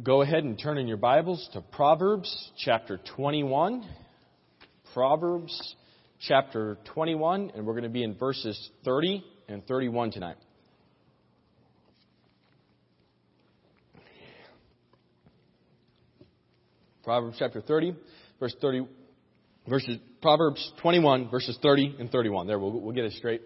Go 0.00 0.22
ahead 0.22 0.44
and 0.44 0.58
turn 0.58 0.78
in 0.78 0.88
your 0.88 0.96
Bibles 0.96 1.50
to 1.52 1.60
Proverbs 1.60 2.50
chapter 2.56 2.98
21. 3.14 3.86
Proverbs 4.94 5.74
chapter 6.18 6.78
21, 6.94 7.52
and 7.54 7.66
we're 7.66 7.74
going 7.74 7.82
to 7.82 7.90
be 7.90 8.02
in 8.02 8.14
verses 8.14 8.70
30 8.86 9.22
and 9.48 9.66
31 9.66 10.10
tonight. 10.12 10.36
Proverbs 17.04 17.36
chapter 17.38 17.60
30, 17.60 17.94
verse 18.40 18.56
30, 18.62 18.86
verses, 19.68 19.98
Proverbs 20.22 20.72
21, 20.80 21.28
verses 21.28 21.58
30 21.62 21.96
and 21.98 22.10
31. 22.10 22.46
There, 22.46 22.58
we'll, 22.58 22.80
we'll 22.80 22.94
get 22.94 23.04
it 23.04 23.12
straight. 23.12 23.42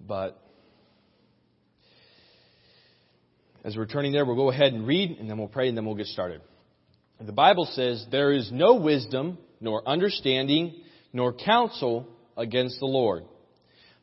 But 0.00 0.40
as 3.64 3.76
we're 3.76 3.86
turning 3.86 4.12
there, 4.12 4.24
we'll 4.24 4.36
go 4.36 4.50
ahead 4.50 4.72
and 4.72 4.86
read, 4.86 5.18
and 5.18 5.30
then 5.30 5.38
we'll 5.38 5.48
pray, 5.48 5.68
and 5.68 5.76
then 5.76 5.84
we'll 5.84 5.94
get 5.94 6.06
started. 6.06 6.40
The 7.20 7.32
Bible 7.32 7.66
says, 7.72 8.04
There 8.10 8.32
is 8.32 8.50
no 8.50 8.74
wisdom, 8.74 9.38
nor 9.60 9.86
understanding, 9.88 10.82
nor 11.12 11.32
counsel 11.32 12.08
against 12.36 12.80
the 12.80 12.86
Lord. 12.86 13.24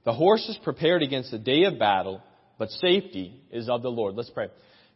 The 0.05 0.13
horse 0.13 0.47
is 0.47 0.57
prepared 0.63 1.03
against 1.03 1.31
the 1.31 1.37
day 1.37 1.63
of 1.63 1.77
battle, 1.77 2.21
but 2.57 2.69
safety 2.69 3.41
is 3.51 3.67
of 3.67 3.81
the 3.81 3.89
Lord. 3.89 4.15
Let's 4.15 4.29
pray. 4.29 4.47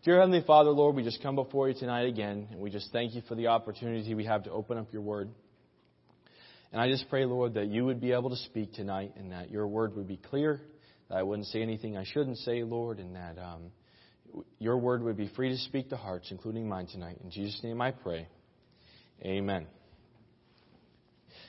Dear 0.05 0.19
Heavenly 0.19 0.43
Father, 0.45 0.69
Lord, 0.69 0.95
we 0.95 1.03
just 1.03 1.21
come 1.21 1.35
before 1.35 1.67
you 1.67 1.75
tonight 1.77 2.07
again, 2.07 2.47
and 2.51 2.59
we 2.59 2.69
just 2.69 2.91
thank 2.93 3.13
you 3.13 3.21
for 3.27 3.35
the 3.35 3.47
opportunity 3.47 4.13
we 4.15 4.25
have 4.25 4.43
to 4.43 4.51
open 4.51 4.77
up 4.77 4.93
your 4.93 5.01
word. 5.01 5.29
And 6.71 6.81
I 6.81 6.89
just 6.89 7.09
pray, 7.09 7.25
Lord, 7.25 7.55
that 7.55 7.67
you 7.67 7.85
would 7.85 7.99
be 7.99 8.13
able 8.13 8.29
to 8.29 8.35
speak 8.37 8.73
tonight, 8.73 9.13
and 9.17 9.31
that 9.31 9.51
your 9.51 9.67
word 9.67 9.95
would 9.95 10.07
be 10.07 10.17
clear, 10.17 10.61
that 11.09 11.17
I 11.17 11.23
wouldn't 11.23 11.47
say 11.47 11.61
anything 11.61 11.97
I 11.97 12.05
shouldn't 12.05 12.37
say, 12.39 12.63
Lord, 12.63 12.99
and 12.99 13.15
that 13.15 13.37
um, 13.37 13.71
your 14.59 14.77
word 14.77 15.03
would 15.03 15.17
be 15.17 15.29
free 15.35 15.49
to 15.49 15.57
speak 15.57 15.89
to 15.89 15.97
hearts, 15.97 16.29
including 16.31 16.67
mine 16.67 16.87
tonight. 16.87 17.17
In 17.23 17.29
Jesus' 17.31 17.59
name 17.63 17.81
I 17.81 17.91
pray. 17.91 18.27
Amen. 19.23 19.67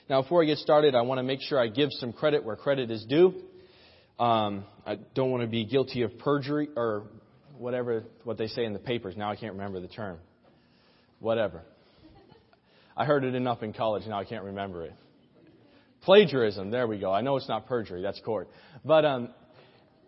Now, 0.09 0.23
before 0.23 0.43
I 0.43 0.47
get 0.47 0.59
started, 0.59 0.95
I 0.95 1.03
want 1.03 1.19
to 1.19 1.23
make 1.23 1.41
sure 1.41 1.59
I 1.59 1.69
give 1.69 1.89
some 1.93 2.13
credit 2.13 2.45
where 2.45 2.57
credit 2.57 2.91
is 2.91 3.05
due. 3.05 3.35
Um, 4.19 4.65
I 4.87 4.97
don't 5.15 5.31
want 5.31 5.43
to 5.43 5.49
be 5.49 5.65
guilty 5.65 6.03
of 6.03 6.19
perjury 6.19 6.69
or 6.77 7.05
whatever 7.59 8.05
what 8.23 8.37
they 8.37 8.49
say 8.49 8.65
in 8.65 8.73
the 8.73 8.79
papers. 8.79 9.17
Now 9.17 9.31
I 9.31 9.37
can't 9.37 9.53
remember 9.55 9.81
the 9.81 9.89
term. 9.89 10.19
Whatever. 11.21 11.63
I 12.97 13.07
heard 13.07 13.25
it 13.25 13.35
enough 13.35 13.63
in 13.63 13.73
college. 13.73 14.05
Now 14.07 14.21
I 14.21 14.25
can't 14.25 14.45
remember 14.45 14.85
it. 14.85 14.93
Plagiarism. 16.03 16.71
There 16.71 16.87
we 16.87 16.99
go. 16.99 17.13
I 17.13 17.23
know 17.23 17.37
it's 17.37 17.49
not 17.49 17.67
perjury. 17.67 18.03
That's 18.03 18.21
court. 18.21 18.49
But 18.85 19.05
um, 19.05 19.31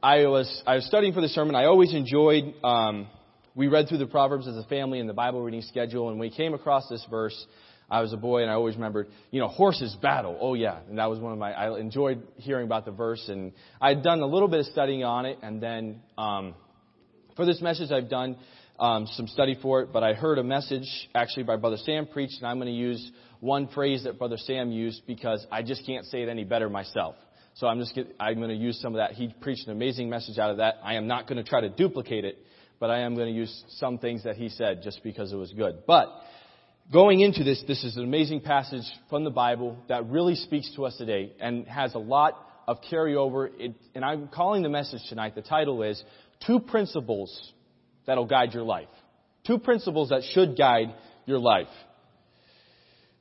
I 0.03 0.27
was 0.27 0.63
I 0.67 0.75
was 0.77 0.87
studying 0.87 1.15
for 1.15 1.21
the 1.21 1.29
sermon. 1.29 1.55
I 1.55 1.65
always 1.65 1.95
enjoyed. 1.95 2.55
Um, 2.63 3.09
we 3.55 3.69
read 3.69 3.89
through 3.89 3.99
the 3.99 4.07
Proverbs 4.07 4.47
as 4.47 4.57
a 4.57 4.65
family 4.65 4.99
in 4.99 5.07
the 5.07 5.15
Bible 5.15 5.41
reading 5.41 5.63
schedule, 5.63 6.11
and 6.11 6.21
we 6.21 6.29
came 6.29 6.53
across 6.53 6.87
this 6.89 7.05
verse. 7.11 7.47
I 7.89 8.03
was 8.03 8.13
a 8.13 8.17
boy, 8.17 8.43
and 8.43 8.51
I 8.51 8.55
always 8.55 8.75
remembered, 8.75 9.07
you 9.31 9.41
know, 9.41 9.49
horses 9.49 9.97
battle. 10.03 10.37
Oh 10.41 10.55
yeah, 10.55 10.81
and 10.89 10.99
that 10.99 11.09
was 11.09 11.19
one 11.19 11.33
of 11.33 11.39
my. 11.39 11.53
I 11.53 11.79
enjoyed 11.79 12.23
hearing 12.37 12.67
about 12.67 12.85
the 12.85 12.91
verse, 12.91 13.25
and 13.29 13.53
I 13.81 13.89
had 13.91 14.03
done 14.03 14.21
a 14.21 14.27
little 14.27 14.49
bit 14.49 14.61
of 14.61 14.67
studying 14.67 15.03
on 15.03 15.25
it, 15.25 15.39
and 15.43 15.63
then 15.63 16.03
um, 16.19 16.55
for 17.35 17.47
this 17.47 17.63
message, 17.63 17.91
I've 17.91 18.11
done 18.11 18.37
um, 18.79 19.07
some 19.13 19.27
study 19.29 19.57
for 19.63 19.81
it. 19.81 19.93
But 19.95 20.03
I 20.03 20.13
heard 20.13 20.39
a 20.39 20.45
message 20.45 21.09
actually 21.15 21.45
by 21.45 21.57
Brother 21.57 21.79
Sam 21.79 22.07
preached, 22.07 22.39
and 22.39 22.47
I'm 22.47 22.59
going 22.59 22.67
to 22.67 22.79
use 22.79 23.13
one 23.41 23.69
phrase 23.69 24.05
that 24.05 24.19
Brother 24.19 24.37
Sam 24.37 24.71
used 24.71 25.07
because 25.07 25.47
I 25.51 25.63
just 25.63 25.87
can't 25.87 26.05
say 26.05 26.23
it 26.23 26.29
any 26.29 26.45
better 26.45 26.69
myself. 26.69 27.15
So 27.57 27.67
I'm 27.67 27.79
just 27.81 27.95
get, 27.95 28.15
I'm 28.21 28.37
going 28.37 28.51
to 28.51 28.55
use 28.55 28.79
some 28.81 28.95
of 28.95 28.99
that. 28.99 29.13
He 29.13 29.35
preached 29.41 29.67
an 29.67 29.73
amazing 29.73 30.11
message 30.11 30.39
out 30.39 30.51
of 30.51 30.59
that. 30.59 30.75
I 30.85 30.95
am 30.95 31.07
not 31.07 31.27
going 31.27 31.43
to 31.43 31.49
try 31.49 31.63
to 31.63 31.71
duplicate 31.71 32.27
it, 32.27 32.39
but 32.79 32.91
I 32.91 33.01
am 33.01 33.15
going 33.15 33.29
to 33.29 33.35
use 33.35 33.65
some 33.79 33.97
things 33.97 34.25
that 34.25 34.37
he 34.37 34.51
said 34.51 34.83
just 34.83 35.03
because 35.03 35.33
it 35.33 35.37
was 35.37 35.53
good. 35.53 35.87
But 35.87 36.09
going 36.93 37.21
into 37.21 37.45
this, 37.45 37.65
this 37.67 37.83
is 37.83 37.97
an 37.97 38.05
amazing 38.05 38.43
passage 38.43 38.85
from 39.09 39.25
the 39.25 39.31
Bible 39.31 39.79
that 39.89 40.07
really 40.07 40.35
speaks 40.35 40.71
to 40.77 40.85
us 40.85 40.97
today 40.99 41.33
and 41.41 41.67
has 41.67 41.95
a 41.95 41.99
lot 41.99 42.35
of 42.69 42.79
carryover. 42.93 43.49
It, 43.59 43.75
and 43.95 44.05
I'm 44.05 44.29
calling 44.29 44.63
the 44.63 44.69
message 44.69 45.01
tonight. 45.09 45.35
The 45.35 45.41
title 45.41 45.83
is 45.83 46.03
Two 46.47 46.61
Principles 46.61 47.53
That'll 48.07 48.27
Guide 48.27 48.53
Your 48.53 48.65
Life. 48.65 48.89
Two 49.47 49.59
principles 49.59 50.11
that 50.11 50.25
should 50.35 50.59
guide 50.59 50.95
your 51.25 51.39
life. 51.39 51.69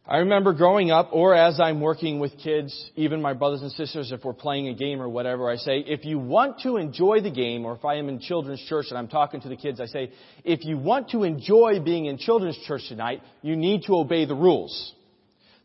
I 0.08 0.18
remember 0.18 0.54
growing 0.54 0.92
up, 0.92 1.10
or 1.14 1.34
as 1.34 1.60
I'm 1.60 1.82
working 1.82 2.20
with 2.20 2.38
kids, 2.38 2.92
even 2.96 3.24
my 3.24 3.34
brothers 3.34 3.64
and 3.64 3.72
sisters, 3.72 4.12
if 4.12 4.24
we're 4.24 4.34
playing 4.34 4.68
a 4.68 4.76
game 4.76 5.02
or 5.02 5.10
whatever, 5.10 5.50
I 5.50 5.56
say, 5.56 5.80
if 5.80 6.06
you 6.06 6.20
want 6.20 6.60
to 6.60 6.78
enjoy 6.78 7.22
the 7.22 7.32
game, 7.32 7.66
or 7.66 7.74
if 7.74 7.84
I 7.84 7.96
am 7.96 8.08
in 8.08 8.20
children's 8.20 8.64
church 8.70 8.86
and 8.90 9.00
I'm 9.00 9.08
talking 9.08 9.42
to 9.42 9.50
the 9.50 9.56
kids, 9.56 9.82
I 9.82 9.88
say, 9.88 10.12
if 10.44 10.64
you 10.64 10.78
want 10.78 11.10
to 11.10 11.24
enjoy 11.24 11.80
being 11.84 12.06
in 12.06 12.20
children's 12.20 12.58
church 12.68 12.84
tonight, 12.88 13.24
you 13.42 13.56
need 13.56 13.86
to 13.88 13.96
obey 13.96 14.26
the 14.26 14.36
rules. 14.36 14.94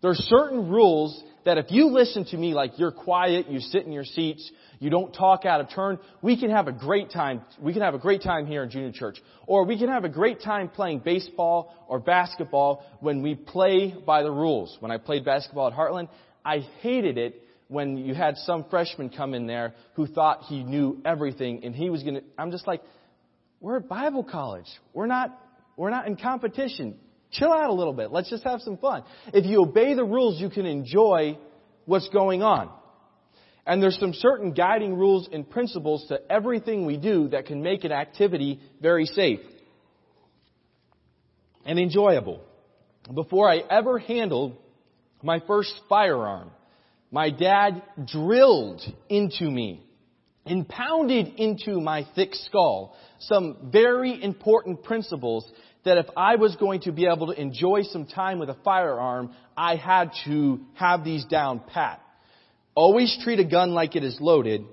There 0.01 0.11
are 0.11 0.15
certain 0.15 0.71
rules 0.71 1.23
that 1.45 1.59
if 1.59 1.67
you 1.71 1.89
listen 1.89 2.25
to 2.27 2.37
me 2.37 2.55
like 2.55 2.79
you're 2.79 2.93
quiet, 2.93 3.49
you 3.49 3.61
sit 3.61 3.85
in 3.87 3.93
your 3.93 4.05
seats, 4.05 4.51
you 4.79 4.91
don't 4.91 5.13
talk 5.13 5.45
out 5.45 5.61
of 5.61 5.71
turn, 5.71 5.99
we 6.23 6.39
can 6.39 6.51
have 6.51 6.69
a 6.69 6.73
great 6.73 7.11
time. 7.11 7.43
We 7.61 7.73
can 7.73 7.83
have 7.83 7.95
a 7.95 7.99
great 7.99 8.23
time 8.23 8.47
here 8.47 8.63
in 8.63 8.71
junior 8.71 8.93
church. 8.93 9.21
Or 9.47 9.65
we 9.65 9.79
can 9.79 9.89
have 9.89 10.05
a 10.05 10.09
great 10.09 10.41
time 10.41 10.69
playing 10.69 11.01
baseball 11.01 11.75
or 11.89 11.99
basketball 11.99 12.85
when 13.01 13.23
we 13.23 13.35
play 13.35 13.95
by 14.07 14.23
the 14.23 14.31
rules. 14.31 14.77
When 14.81 14.91
I 14.91 14.99
played 14.99 15.25
basketball 15.25 15.69
at 15.69 15.75
Heartland, 15.75 16.09
I 16.45 16.59
hated 16.81 17.19
it 17.19 17.43
when 17.69 17.97
you 17.97 18.15
had 18.15 18.37
some 18.39 18.65
freshman 18.69 19.11
come 19.11 19.33
in 19.33 19.47
there 19.47 19.75
who 19.95 20.07
thought 20.07 20.43
he 20.43 20.65
knew 20.65 21.01
everything 21.05 21.65
and 21.65 21.75
he 21.75 21.89
was 21.89 22.03
going 22.03 22.17
to, 22.17 22.23
I'm 22.37 22.51
just 22.51 22.67
like, 22.67 22.83
we're 23.61 23.77
at 23.77 23.89
Bible 23.89 24.25
college. 24.25 24.67
We're 24.93 25.07
not, 25.07 25.39
we're 25.77 25.91
not 25.91 26.07
in 26.07 26.17
competition. 26.17 26.99
Chill 27.33 27.53
out 27.53 27.71
a 27.71 27.73
little 27.73 27.93
bit. 27.93 28.11
Let's 28.11 28.29
just 28.29 28.45
have 28.45 28.61
some 28.61 28.77
fun. 28.77 29.05
If 29.33 29.47
you 29.47 29.63
obey 29.63 29.95
the 29.95 30.05
rules, 30.05 30.41
you 30.41 30.51
can 30.51 30.67
enjoy 30.67 31.39
what's 31.85 32.09
going 32.09 32.43
on. 32.43 32.71
And 33.67 33.83
there's 33.83 33.99
some 33.99 34.15
certain 34.15 34.53
guiding 34.53 34.97
rules 34.97 35.29
and 35.33 35.49
principles 35.49 36.07
to 36.09 36.21
everything 36.31 36.87
we 36.87 36.97
do 36.97 37.29
that 37.29 37.47
can 37.47 37.63
make 37.63 37.85
an 37.85 37.93
activity 37.93 38.59
very 38.81 39.05
safe 39.05 39.41
and 41.65 41.79
enjoyable. 41.79 42.41
Before 43.15 43.49
I 43.49 43.59
ever 43.59 43.99
handled 43.99 44.57
my 45.23 45.41
first 45.47 45.73
firearm, 45.89 46.51
my 47.11 47.31
dad 47.31 47.83
drilled 48.07 48.83
into 49.09 49.51
me 49.51 49.85
and 50.47 50.69
pounded 50.69 51.35
into 51.37 51.81
my 51.81 52.07
thick 52.15 52.35
skull 52.35 52.97
some 53.19 53.71
very 53.71 54.23
important 54.23 54.83
principles 54.83 55.51
that 55.85 55.99
if 55.99 56.07
I 56.17 56.37
was 56.37 56.57
going 56.57 56.81
to 56.83 56.93
be 56.93 57.07
able 57.07 57.29
to 57.29 57.41
enjoy 57.41 57.83
some 57.83 58.07
time 58.07 58.39
with 58.39 58.51
a 58.51 58.57
firearm, 58.65 59.33
I 59.57 59.77
had 59.77 60.11
to 60.27 60.61
have 60.75 61.05
these 61.05 61.25
down 61.25 61.61
pat. 61.67 62.01
Always 62.75 63.17
treat 63.23 63.41
a 63.41 63.45
gun 63.45 63.73
like 63.73 63.97
it 63.97 64.05
is 64.05 64.19
loaded, 64.21 64.65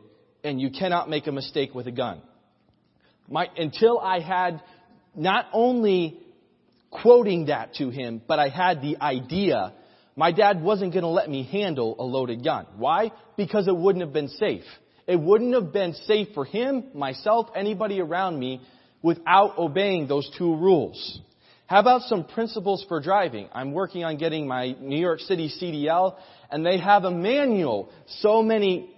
and 0.43 0.59
you 0.59 0.69
cannot 0.69 1.09
make 1.09 1.27
a 1.27 1.31
mistake 1.31 1.73
with 1.73 1.87
a 1.87 1.91
gun. 1.91 2.21
My, 3.29 3.47
until 3.57 3.99
I 3.99 4.19
had 4.19 4.61
not 5.15 5.47
only 5.51 6.19
quoting 6.89 7.47
that 7.47 7.75
to 7.75 7.89
him, 7.89 8.21
but 8.25 8.39
I 8.39 8.49
had 8.49 8.81
the 8.81 8.97
idea, 9.01 9.73
my 10.15 10.31
dad 10.31 10.61
wasn't 10.61 10.93
going 10.93 11.03
to 11.03 11.09
let 11.09 11.29
me 11.29 11.43
handle 11.43 11.95
a 11.99 12.03
loaded 12.03 12.43
gun. 12.43 12.65
Why? 12.77 13.11
Because 13.35 13.67
it 13.67 13.75
wouldn't 13.75 14.03
have 14.03 14.13
been 14.13 14.29
safe. 14.29 14.63
It 15.07 15.19
wouldn't 15.19 15.53
have 15.53 15.71
been 15.71 15.93
safe 15.93 16.27
for 16.33 16.43
him, 16.43 16.85
myself, 16.93 17.47
anybody 17.55 18.01
around 18.01 18.37
me 18.37 18.61
without 19.01 19.57
obeying 19.57 20.07
those 20.07 20.29
two 20.37 20.53
rules. 20.53 21.21
How 21.65 21.79
about 21.79 22.01
some 22.03 22.25
principles 22.25 22.85
for 22.87 22.99
driving? 22.99 23.49
I'm 23.53 23.71
working 23.71 24.03
on 24.03 24.17
getting 24.17 24.47
my 24.47 24.75
New 24.79 24.99
York 24.99 25.21
City 25.21 25.49
CDL 25.49 26.15
and 26.51 26.65
they 26.65 26.77
have 26.77 27.03
a 27.03 27.11
manual. 27.11 27.89
So 28.19 28.41
many, 28.41 28.93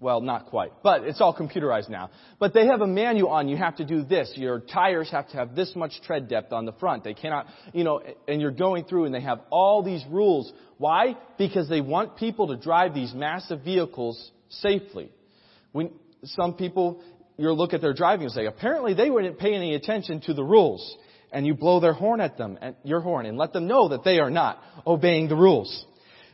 well, 0.00 0.20
not 0.20 0.46
quite, 0.46 0.72
but 0.82 1.04
it's 1.04 1.20
all 1.20 1.34
computerized 1.34 1.90
now. 1.90 2.10
But 2.38 2.52
they 2.52 2.66
have 2.66 2.80
a 2.82 2.86
manual 2.86 3.30
on 3.30 3.48
you 3.48 3.56
have 3.58 3.76
to 3.76 3.84
do 3.84 4.02
this. 4.02 4.32
Your 4.36 4.60
tires 4.60 5.10
have 5.10 5.28
to 5.30 5.36
have 5.36 5.54
this 5.54 5.74
much 5.76 5.92
tread 6.02 6.28
depth 6.28 6.52
on 6.52 6.64
the 6.64 6.72
front. 6.72 7.04
They 7.04 7.14
cannot, 7.14 7.46
you 7.72 7.84
know, 7.84 8.02
and 8.26 8.40
you're 8.40 8.50
going 8.50 8.84
through 8.84 9.04
and 9.04 9.14
they 9.14 9.22
have 9.22 9.40
all 9.50 9.82
these 9.82 10.04
rules. 10.10 10.50
Why? 10.78 11.16
Because 11.38 11.68
they 11.68 11.82
want 11.82 12.16
people 12.16 12.48
to 12.48 12.56
drive 12.56 12.94
these 12.94 13.12
massive 13.14 13.62
vehicles 13.64 14.30
safely. 14.48 15.10
When 15.72 15.90
some 16.24 16.54
people, 16.54 17.02
you 17.36 17.52
look 17.52 17.72
at 17.72 17.80
their 17.80 17.94
driving 17.94 18.24
and 18.24 18.32
say, 18.32 18.46
apparently 18.46 18.94
they 18.94 19.10
wouldn't 19.10 19.38
pay 19.38 19.54
any 19.54 19.74
attention 19.74 20.20
to 20.22 20.34
the 20.34 20.44
rules. 20.44 20.96
And 21.30 21.46
you 21.46 21.54
blow 21.54 21.78
their 21.78 21.92
horn 21.92 22.20
at 22.20 22.38
them, 22.38 22.58
at 22.60 22.76
your 22.84 23.00
horn, 23.00 23.26
and 23.26 23.36
let 23.36 23.52
them 23.52 23.66
know 23.66 23.90
that 23.90 24.02
they 24.02 24.18
are 24.18 24.30
not 24.30 24.62
obeying 24.86 25.28
the 25.28 25.36
rules. 25.36 25.84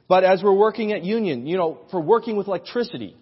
But 0.09 0.23
as 0.23 0.43
we're 0.43 0.57
working 0.57 0.93
at 0.93 1.03
Union, 1.03 1.47
you 1.47 1.57
know, 1.57 1.81
for 1.91 2.01
working 2.01 2.37
with 2.37 2.47
electricity, 2.47 3.17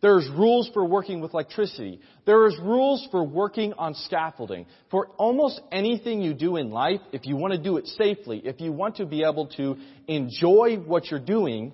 there's 0.00 0.28
rules 0.30 0.70
for 0.72 0.84
working 0.84 1.20
with 1.20 1.34
electricity. 1.34 2.00
There's 2.24 2.56
rules 2.62 3.06
for 3.10 3.24
working 3.24 3.72
on 3.72 3.94
scaffolding. 3.94 4.66
For 4.90 5.08
almost 5.16 5.60
anything 5.72 6.22
you 6.22 6.34
do 6.34 6.56
in 6.56 6.70
life, 6.70 7.00
if 7.12 7.26
you 7.26 7.36
want 7.36 7.54
to 7.54 7.58
do 7.60 7.78
it 7.78 7.86
safely, 7.86 8.40
if 8.44 8.60
you 8.60 8.70
want 8.70 8.96
to 8.96 9.06
be 9.06 9.24
able 9.24 9.48
to 9.56 9.76
enjoy 10.06 10.76
what 10.76 11.10
you're 11.10 11.18
doing, 11.18 11.72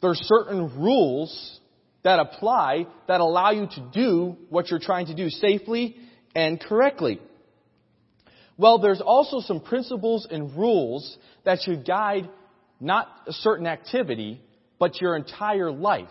there's 0.00 0.20
certain 0.22 0.80
rules 0.80 1.60
that 2.02 2.18
apply 2.18 2.86
that 3.08 3.20
allow 3.20 3.50
you 3.50 3.66
to 3.66 3.90
do 3.92 4.36
what 4.48 4.70
you're 4.70 4.80
trying 4.80 5.06
to 5.06 5.14
do 5.14 5.28
safely 5.28 5.96
and 6.34 6.60
correctly. 6.60 7.20
Well, 8.56 8.78
there's 8.78 9.00
also 9.00 9.40
some 9.40 9.60
principles 9.60 10.26
and 10.30 10.54
rules 10.56 11.16
that 11.44 11.60
should 11.62 11.86
guide 11.86 12.28
not 12.78 13.08
a 13.26 13.32
certain 13.32 13.66
activity, 13.66 14.40
but 14.78 15.00
your 15.00 15.16
entire 15.16 15.70
life. 15.70 16.08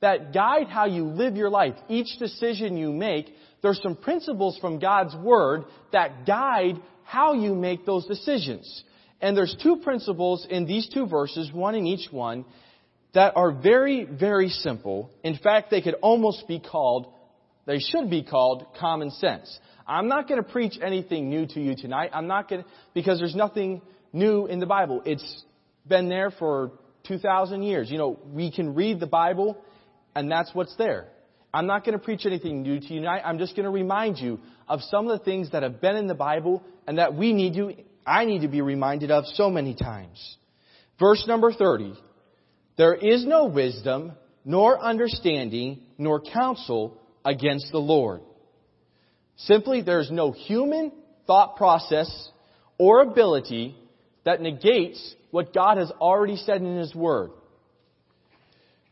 That 0.00 0.32
guide 0.32 0.68
how 0.68 0.86
you 0.86 1.04
live 1.04 1.36
your 1.36 1.50
life. 1.50 1.74
Each 1.88 2.18
decision 2.18 2.76
you 2.76 2.92
make, 2.92 3.26
there's 3.62 3.80
some 3.82 3.96
principles 3.96 4.56
from 4.58 4.78
God's 4.78 5.14
Word 5.16 5.64
that 5.92 6.26
guide 6.26 6.80
how 7.04 7.32
you 7.32 7.54
make 7.54 7.84
those 7.84 8.06
decisions. 8.06 8.84
And 9.20 9.36
there's 9.36 9.56
two 9.62 9.78
principles 9.78 10.46
in 10.48 10.66
these 10.66 10.88
two 10.88 11.06
verses, 11.06 11.50
one 11.52 11.74
in 11.74 11.86
each 11.86 12.12
one, 12.12 12.44
that 13.14 13.34
are 13.36 13.52
very, 13.52 14.04
very 14.04 14.48
simple. 14.48 15.10
In 15.22 15.36
fact, 15.36 15.70
they 15.70 15.80
could 15.80 15.94
almost 15.94 16.46
be 16.46 16.60
called, 16.60 17.12
they 17.66 17.78
should 17.78 18.10
be 18.10 18.22
called 18.22 18.66
common 18.78 19.10
sense. 19.10 19.58
I'm 19.86 20.08
not 20.08 20.28
going 20.28 20.42
to 20.42 20.48
preach 20.48 20.78
anything 20.82 21.30
new 21.30 21.46
to 21.46 21.60
you 21.60 21.74
tonight. 21.74 22.10
I'm 22.12 22.26
not 22.26 22.48
going 22.48 22.62
to, 22.62 22.68
because 22.92 23.18
there's 23.18 23.34
nothing 23.34 23.80
new 24.12 24.46
in 24.46 24.60
the 24.60 24.66
Bible. 24.66 25.02
It's 25.06 25.44
been 25.86 26.08
there 26.08 26.30
for 26.30 26.72
2,000 27.06 27.62
years. 27.62 27.90
You 27.90 27.98
know, 27.98 28.18
we 28.32 28.52
can 28.52 28.74
read 28.74 29.00
the 29.00 29.06
Bible 29.06 29.56
and 30.14 30.30
that's 30.30 30.50
what's 30.52 30.76
there. 30.76 31.08
I'm 31.52 31.66
not 31.66 31.84
going 31.84 31.98
to 31.98 32.04
preach 32.04 32.26
anything 32.26 32.62
new 32.62 32.78
to 32.78 32.86
you 32.86 33.00
tonight. 33.00 33.22
I'm 33.24 33.38
just 33.38 33.56
going 33.56 33.64
to 33.64 33.70
remind 33.70 34.18
you 34.18 34.38
of 34.68 34.80
some 34.82 35.08
of 35.08 35.18
the 35.18 35.24
things 35.24 35.50
that 35.52 35.62
have 35.62 35.80
been 35.80 35.96
in 35.96 36.06
the 36.06 36.14
Bible 36.14 36.62
and 36.86 36.98
that 36.98 37.14
we 37.14 37.32
need 37.32 37.54
to, 37.54 37.72
I 38.06 38.26
need 38.26 38.42
to 38.42 38.48
be 38.48 38.60
reminded 38.60 39.10
of 39.10 39.24
so 39.26 39.48
many 39.48 39.74
times. 39.74 40.36
Verse 41.00 41.24
number 41.26 41.52
30. 41.52 41.94
There 42.78 42.94
is 42.94 43.26
no 43.26 43.46
wisdom, 43.46 44.12
nor 44.44 44.80
understanding, 44.80 45.80
nor 45.98 46.20
counsel 46.20 46.96
against 47.24 47.70
the 47.72 47.78
Lord. 47.78 48.22
Simply, 49.36 49.82
there's 49.82 50.10
no 50.10 50.30
human 50.30 50.92
thought 51.26 51.56
process 51.56 52.30
or 52.78 53.02
ability 53.02 53.76
that 54.24 54.40
negates 54.40 55.14
what 55.32 55.52
God 55.52 55.76
has 55.76 55.90
already 56.00 56.36
said 56.36 56.62
in 56.62 56.76
His 56.76 56.94
Word. 56.94 57.30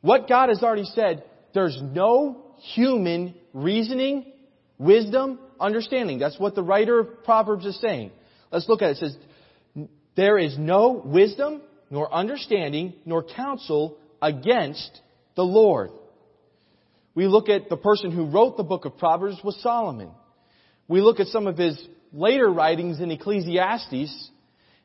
What 0.01 0.29
God 0.29 0.49
has 0.49 0.63
already 0.63 0.85
said, 0.85 1.25
there's 1.55 1.79
no 1.81 2.43
human 2.75 3.35
reasoning, 3.53 4.33
wisdom, 4.79 5.39
understanding. 5.61 6.19
That's 6.19 6.39
what 6.39 6.55
the 6.55 6.63
writer 6.63 6.99
of 6.99 7.25
Proverbs 7.25 7.65
is 7.65 7.81
saying. 7.81 8.11
Let's 8.51 8.69
look 8.69 8.83
at 8.83 8.91
it. 8.91 8.97
It 8.97 8.99
says, 8.99 9.87
There 10.17 10.39
is 10.39 10.57
no 10.59 11.03
wisdom, 11.05 11.63
nor 11.91 12.13
understanding, 12.13 12.95
nor 13.05 13.23
counsel 13.23 13.99
against 14.21 15.01
the 15.35 15.45
Lord. 15.45 15.91
We 17.15 17.27
look 17.27 17.49
at 17.49 17.69
the 17.69 17.77
person 17.77 18.11
who 18.11 18.27
wrote 18.27 18.57
the 18.57 18.63
book 18.63 18.85
of 18.85 18.99
Proverbs 18.99 19.41
was 19.43 19.61
Solomon. 19.63 20.11
We 20.89 21.01
look 21.01 21.21
at 21.21 21.29
some 21.29 21.47
of 21.47 21.57
his 21.57 21.81
later 22.13 22.51
writings 22.51 23.01
in 23.01 23.11
Ecclesiastes, 23.11 24.31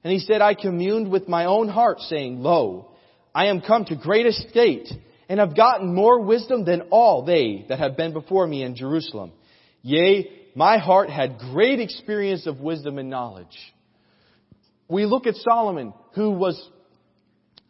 and 0.03 0.13
he 0.13 0.19
said, 0.19 0.42
I 0.42 0.53
communed 0.53 1.12
with 1.12 1.27
my 1.27 1.45
own 1.45 1.69
heart, 1.69 2.00
saying, 2.01 2.42
Lo, 2.42 2.92
I 3.33 3.48
am 3.48 3.62
come 3.62 3.86
to 3.86 3.95
great 3.95 4.25
estate, 4.25 4.88
and 5.30 5.39
have 5.39 5.56
gotten 5.56 5.94
more 5.94 6.21
wisdom 6.21 6.65
than 6.65 6.83
all 6.89 7.24
they 7.24 7.65
that 7.69 7.80
have 7.80 7.95
been 7.95 8.13
before 8.13 8.45
me 8.45 8.63
in 8.63 8.75
Jerusalem. 8.75 9.31
Yea, 9.81 10.30
my 10.56 10.77
heart 10.77 11.09
had 11.09 11.38
great 11.38 11.80
experience 11.80 12.48
of 12.48 12.59
wisdom 12.59 12.98
and 12.98 13.09
knowledge. 13.09 13.57
We 14.89 15.06
look 15.06 15.27
at 15.27 15.36
Solomon, 15.36 15.94
who 16.15 16.31
was 16.31 16.62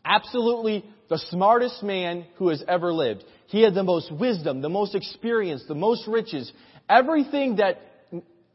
absolutely 0.06 0.86
the 1.10 1.18
smartest 1.30 1.84
man 1.84 2.26
who 2.36 2.50
has 2.50 2.64
ever 2.68 2.94
lived. 2.94 3.24
He 3.48 3.62
had 3.62 3.74
the 3.74 3.84
most 3.84 4.12
wisdom, 4.12 4.62
the 4.62 4.70
most 4.70 4.96
experience, 4.96 5.64
the 5.68 5.76
most 5.76 6.08
riches, 6.08 6.52
everything 6.90 7.58
that 7.58 7.82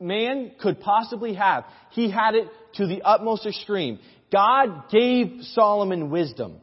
man 0.01 0.53
could 0.61 0.81
possibly 0.81 1.35
have. 1.35 1.65
He 1.91 2.11
had 2.11 2.35
it 2.35 2.49
to 2.75 2.87
the 2.87 3.03
utmost 3.03 3.47
extreme. 3.47 3.99
God 4.33 4.91
gave 4.91 5.43
Solomon 5.53 6.11
wisdom. 6.11 6.61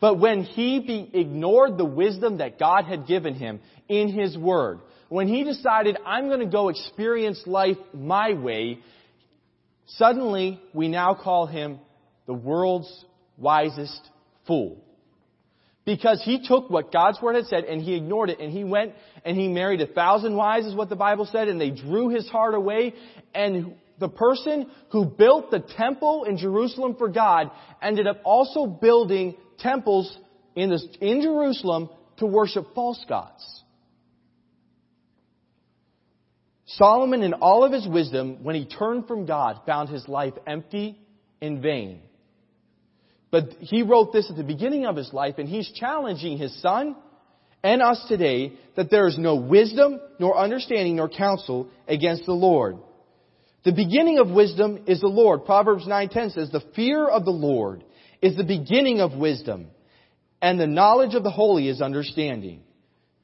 But 0.00 0.18
when 0.18 0.42
he 0.42 1.10
ignored 1.12 1.78
the 1.78 1.84
wisdom 1.84 2.38
that 2.38 2.58
God 2.58 2.84
had 2.84 3.06
given 3.06 3.34
him 3.34 3.60
in 3.88 4.08
his 4.08 4.36
word, 4.36 4.80
when 5.08 5.28
he 5.28 5.44
decided, 5.44 5.96
I'm 6.04 6.28
going 6.28 6.40
to 6.40 6.46
go 6.46 6.68
experience 6.68 7.40
life 7.46 7.76
my 7.92 8.34
way, 8.34 8.80
suddenly 9.86 10.60
we 10.72 10.88
now 10.88 11.14
call 11.14 11.46
him 11.46 11.78
the 12.26 12.34
world's 12.34 13.04
wisest 13.36 14.00
fool. 14.46 14.82
Because 15.84 16.22
he 16.24 16.46
took 16.46 16.70
what 16.70 16.92
God's 16.92 17.20
word 17.20 17.36
had 17.36 17.44
said 17.46 17.64
and 17.64 17.80
he 17.82 17.94
ignored 17.94 18.30
it 18.30 18.40
and 18.40 18.50
he 18.50 18.64
went 18.64 18.92
and 19.24 19.36
he 19.36 19.48
married 19.48 19.82
a 19.82 19.86
thousand 19.86 20.34
wives 20.34 20.66
is 20.66 20.74
what 20.74 20.88
the 20.88 20.96
Bible 20.96 21.28
said 21.30 21.48
and 21.48 21.60
they 21.60 21.70
drew 21.70 22.08
his 22.08 22.28
heart 22.28 22.54
away 22.54 22.94
and 23.34 23.74
the 23.98 24.08
person 24.08 24.70
who 24.90 25.04
built 25.04 25.50
the 25.50 25.60
temple 25.60 26.24
in 26.24 26.38
Jerusalem 26.38 26.96
for 26.96 27.08
God 27.08 27.50
ended 27.82 28.06
up 28.06 28.20
also 28.24 28.66
building 28.66 29.36
temples 29.58 30.16
in, 30.56 30.70
this, 30.70 30.86
in 31.00 31.20
Jerusalem 31.20 31.90
to 32.18 32.26
worship 32.26 32.74
false 32.74 33.04
gods. 33.08 33.62
Solomon, 36.66 37.22
in 37.22 37.34
all 37.34 37.64
of 37.64 37.72
his 37.72 37.86
wisdom, 37.86 38.42
when 38.42 38.56
he 38.56 38.64
turned 38.64 39.06
from 39.06 39.26
God, 39.26 39.60
found 39.66 39.90
his 39.90 40.08
life 40.08 40.34
empty 40.46 40.98
and 41.40 41.62
vain. 41.62 42.00
But 43.34 43.54
he 43.58 43.82
wrote 43.82 44.12
this 44.12 44.30
at 44.30 44.36
the 44.36 44.44
beginning 44.44 44.86
of 44.86 44.94
his 44.94 45.12
life, 45.12 45.38
and 45.38 45.48
he's 45.48 45.68
challenging 45.72 46.38
his 46.38 46.54
son 46.62 46.94
and 47.64 47.82
us 47.82 48.00
today 48.06 48.52
that 48.76 48.92
there 48.92 49.08
is 49.08 49.18
no 49.18 49.34
wisdom, 49.34 49.98
nor 50.20 50.38
understanding, 50.38 50.94
nor 50.94 51.08
counsel 51.08 51.66
against 51.88 52.26
the 52.26 52.32
Lord. 52.32 52.76
The 53.64 53.72
beginning 53.72 54.20
of 54.20 54.30
wisdom 54.30 54.84
is 54.86 55.00
the 55.00 55.08
Lord. 55.08 55.46
Proverbs 55.46 55.84
9:10 55.84 56.30
says, 56.30 56.50
"The 56.50 56.60
fear 56.76 57.08
of 57.08 57.24
the 57.24 57.32
Lord 57.32 57.82
is 58.22 58.36
the 58.36 58.44
beginning 58.44 59.00
of 59.00 59.16
wisdom, 59.16 59.66
and 60.40 60.60
the 60.60 60.68
knowledge 60.68 61.16
of 61.16 61.24
the 61.24 61.30
holy 61.32 61.66
is 61.66 61.82
understanding." 61.82 62.62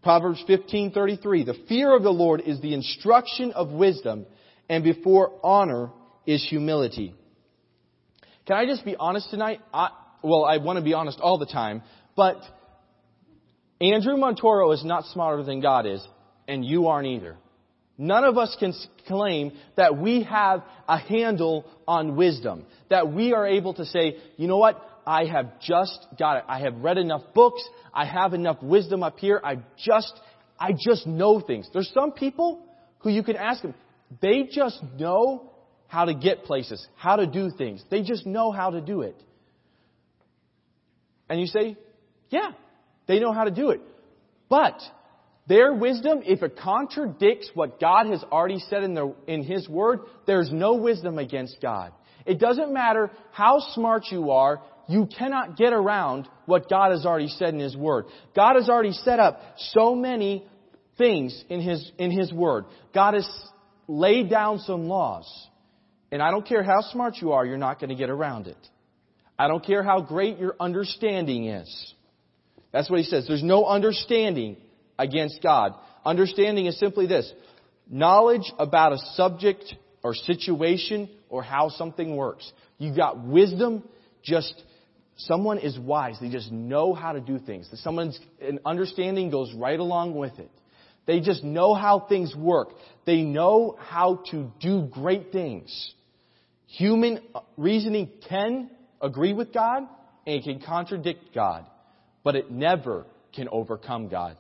Proverbs 0.03 0.43
15:33, 0.49 1.45
"The 1.45 1.55
fear 1.55 1.95
of 1.95 2.03
the 2.03 2.13
Lord 2.13 2.41
is 2.41 2.59
the 2.59 2.75
instruction 2.75 3.53
of 3.53 3.71
wisdom, 3.71 4.27
and 4.69 4.83
before 4.83 5.35
honor 5.45 5.93
is 6.27 6.43
humility." 6.43 7.15
Can 8.47 8.57
I 8.57 8.67
just 8.67 8.85
be 8.85 8.97
honest 8.97 9.31
tonight? 9.31 9.61
I, 9.73 9.91
well, 10.23 10.45
I 10.45 10.59
want 10.59 10.79
to 10.79 10.85
be 10.85 10.95
honest 10.95 11.21
all 11.21 11.39
the 11.39 11.47
time, 11.47 11.83
but 12.17 12.37
Andrew 13.81 14.17
Montoro 14.17 14.75
is 14.75 14.85
not 14.85 15.05
smarter 15.07 15.43
than 15.43 15.61
God 15.61 15.87
is, 15.87 16.07
and 16.47 16.65
you 16.65 16.89
aren't 16.89 17.07
either. 17.07 17.37
None 17.97 18.25
of 18.25 18.39
us 18.39 18.57
can 18.59 18.73
claim 19.07 19.53
that 19.77 19.99
we 19.99 20.23
have 20.25 20.63
a 20.89 20.99
handle 20.99 21.67
on 21.87 22.17
wisdom, 22.17 22.65
that 22.89 23.13
we 23.13 23.35
are 23.35 23.47
able 23.47 23.75
to 23.75 23.85
say, 23.85 24.17
you 24.37 24.49
know 24.49 24.57
what? 24.57 24.83
I 25.07 25.25
have 25.27 25.61
just 25.61 26.07
got 26.19 26.39
it. 26.39 26.45
I 26.49 26.61
have 26.61 26.77
read 26.77 26.99
enough 26.99 27.23
books. 27.35 27.63
I 27.93 28.05
have 28.05 28.33
enough 28.33 28.63
wisdom 28.63 29.03
up 29.03 29.19
here. 29.19 29.41
I 29.43 29.57
just, 29.77 30.13
I 30.59 30.73
just 30.73 31.07
know 31.07 31.41
things. 31.41 31.69
There's 31.73 31.91
some 31.93 32.13
people 32.13 32.67
who 33.01 33.11
you 33.11 33.23
can 33.23 33.37
ask 33.37 33.63
them, 33.63 33.75
they 34.21 34.49
just 34.51 34.83
know 34.99 35.53
how 35.87 36.05
to 36.05 36.15
get 36.15 36.45
places, 36.45 36.87
how 36.97 37.17
to 37.17 37.27
do 37.27 37.51
things. 37.57 37.83
They 37.91 38.03
just 38.03 38.27
know 38.27 38.53
how 38.53 38.71
to 38.71 38.81
do 38.81 39.03
it. 39.03 39.17
And 41.31 41.41
you 41.41 41.47
say, 41.47 41.79
yeah, 42.29 42.51
they 43.07 43.21
know 43.21 43.33
how 43.33 43.45
to 43.45 43.51
do 43.53 43.71
it. 43.71 43.81
But 44.51 44.83
their 45.47 45.73
wisdom, 45.73 46.21
if 46.25 46.43
it 46.43 46.59
contradicts 46.59 47.51
what 47.55 47.81
God 47.81 48.07
has 48.07 48.23
already 48.25 48.59
said 48.69 48.83
in, 48.83 48.95
the, 48.95 49.15
in 49.29 49.45
His 49.45 49.69
Word, 49.69 50.01
there's 50.27 50.51
no 50.53 50.75
wisdom 50.75 51.19
against 51.19 51.59
God. 51.63 51.93
It 52.27 52.41
doesn't 52.41 52.73
matter 52.73 53.11
how 53.31 53.61
smart 53.75 54.07
you 54.11 54.33
are, 54.33 54.61
you 54.89 55.07
cannot 55.07 55.57
get 55.57 55.73
around 55.73 56.29
what 56.47 56.69
God 56.69 56.91
has 56.91 57.07
already 57.07 57.29
said 57.29 57.55
in 57.55 57.61
His 57.61 57.77
Word. 57.77 58.07
God 58.35 58.57
has 58.57 58.69
already 58.69 58.93
set 58.93 59.21
up 59.21 59.41
so 59.57 59.95
many 59.95 60.45
things 60.99 61.45
in 61.49 61.61
His, 61.61 61.91
in 61.97 62.11
His 62.11 62.33
Word. 62.33 62.65
God 62.93 63.15
has 63.15 63.29
laid 63.87 64.29
down 64.29 64.59
some 64.59 64.89
laws. 64.89 65.29
And 66.11 66.21
I 66.21 66.33
don't 66.33 66.47
care 66.47 66.65
how 66.65 66.81
smart 66.91 67.19
you 67.19 67.33
are, 67.33 67.47
you're 67.47 67.57
not 67.57 67.79
going 67.79 67.91
to 67.91 67.97
get 67.97 68.11
around 68.11 68.49
it. 68.49 68.59
I 69.41 69.49
don't 69.49 69.65
care 69.65 69.83
how 69.83 70.03
great 70.03 70.37
your 70.37 70.55
understanding 70.61 71.47
is. 71.47 71.95
That's 72.73 72.91
what 72.91 72.99
he 72.99 73.07
says. 73.07 73.27
There's 73.27 73.43
no 73.43 73.65
understanding 73.65 74.59
against 74.99 75.43
God. 75.43 75.73
Understanding 76.05 76.67
is 76.67 76.79
simply 76.79 77.07
this 77.07 77.33
knowledge 77.89 78.53
about 78.59 78.93
a 78.93 78.99
subject 79.15 79.75
or 80.03 80.15
situation 80.15 81.09
or 81.31 81.43
how 81.43 81.71
something 81.71 82.17
works. 82.17 82.53
You've 82.77 82.99
got 82.99 83.19
wisdom, 83.19 83.83
just 84.23 84.63
someone 85.17 85.57
is 85.57 85.79
wise. 85.79 86.19
They 86.21 86.29
just 86.29 86.53
know 86.53 86.93
how 86.93 87.13
to 87.13 87.21
do 87.21 87.39
things. 87.39 87.71
Someone's 87.77 88.21
an 88.43 88.59
understanding 88.67 89.31
goes 89.31 89.55
right 89.55 89.81
along 89.81 90.17
with 90.17 90.39
it. 90.39 90.51
They 91.07 91.21
just 91.21 91.43
know 91.43 91.73
how 91.73 92.01
things 92.01 92.37
work. 92.37 92.73
They 93.07 93.23
know 93.23 93.79
how 93.81 94.23
to 94.33 94.53
do 94.61 94.87
great 94.93 95.33
things. 95.33 95.95
Human 96.67 97.21
reasoning 97.57 98.11
can 98.29 98.69
agree 99.01 99.33
with 99.33 99.53
God 99.53 99.85
and 100.27 100.37
it 100.37 100.45
can 100.45 100.61
contradict 100.61 101.35
God, 101.35 101.67
but 102.23 102.37
it 102.37 102.51
never 102.51 103.07
can 103.35 103.49
overcome 103.51 104.09
God. 104.09 104.37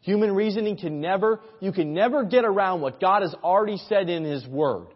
Human 0.00 0.34
reasoning 0.34 0.76
can 0.76 1.00
never, 1.00 1.40
you 1.60 1.72
can 1.72 1.94
never 1.94 2.24
get 2.24 2.44
around 2.44 2.82
what 2.82 3.00
God 3.00 3.22
has 3.22 3.34
already 3.42 3.78
said 3.88 4.08
in 4.10 4.24
His 4.24 4.46
Word. 4.46 4.88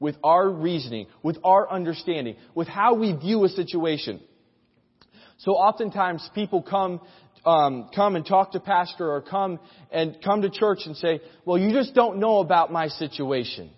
with 0.00 0.16
our 0.24 0.48
reasoning, 0.48 1.06
with 1.22 1.36
our 1.44 1.70
understanding, 1.70 2.36
with 2.54 2.66
how 2.66 2.94
we 2.94 3.12
view 3.12 3.44
a 3.44 3.48
situation. 3.50 4.18
So 5.38 5.52
oftentimes 5.52 6.28
people 6.34 6.62
come, 6.62 7.00
um, 7.44 7.90
come 7.94 8.16
and 8.16 8.26
talk 8.26 8.52
to 8.52 8.60
pastor 8.60 9.10
or 9.12 9.20
come 9.20 9.60
and 9.92 10.16
come 10.24 10.42
to 10.42 10.50
church 10.50 10.80
and 10.86 10.96
say, 10.96 11.20
well, 11.44 11.58
you 11.58 11.72
just 11.72 11.94
don't 11.94 12.18
know 12.18 12.40
about 12.40 12.72
my 12.72 12.88
situation. 12.88 13.70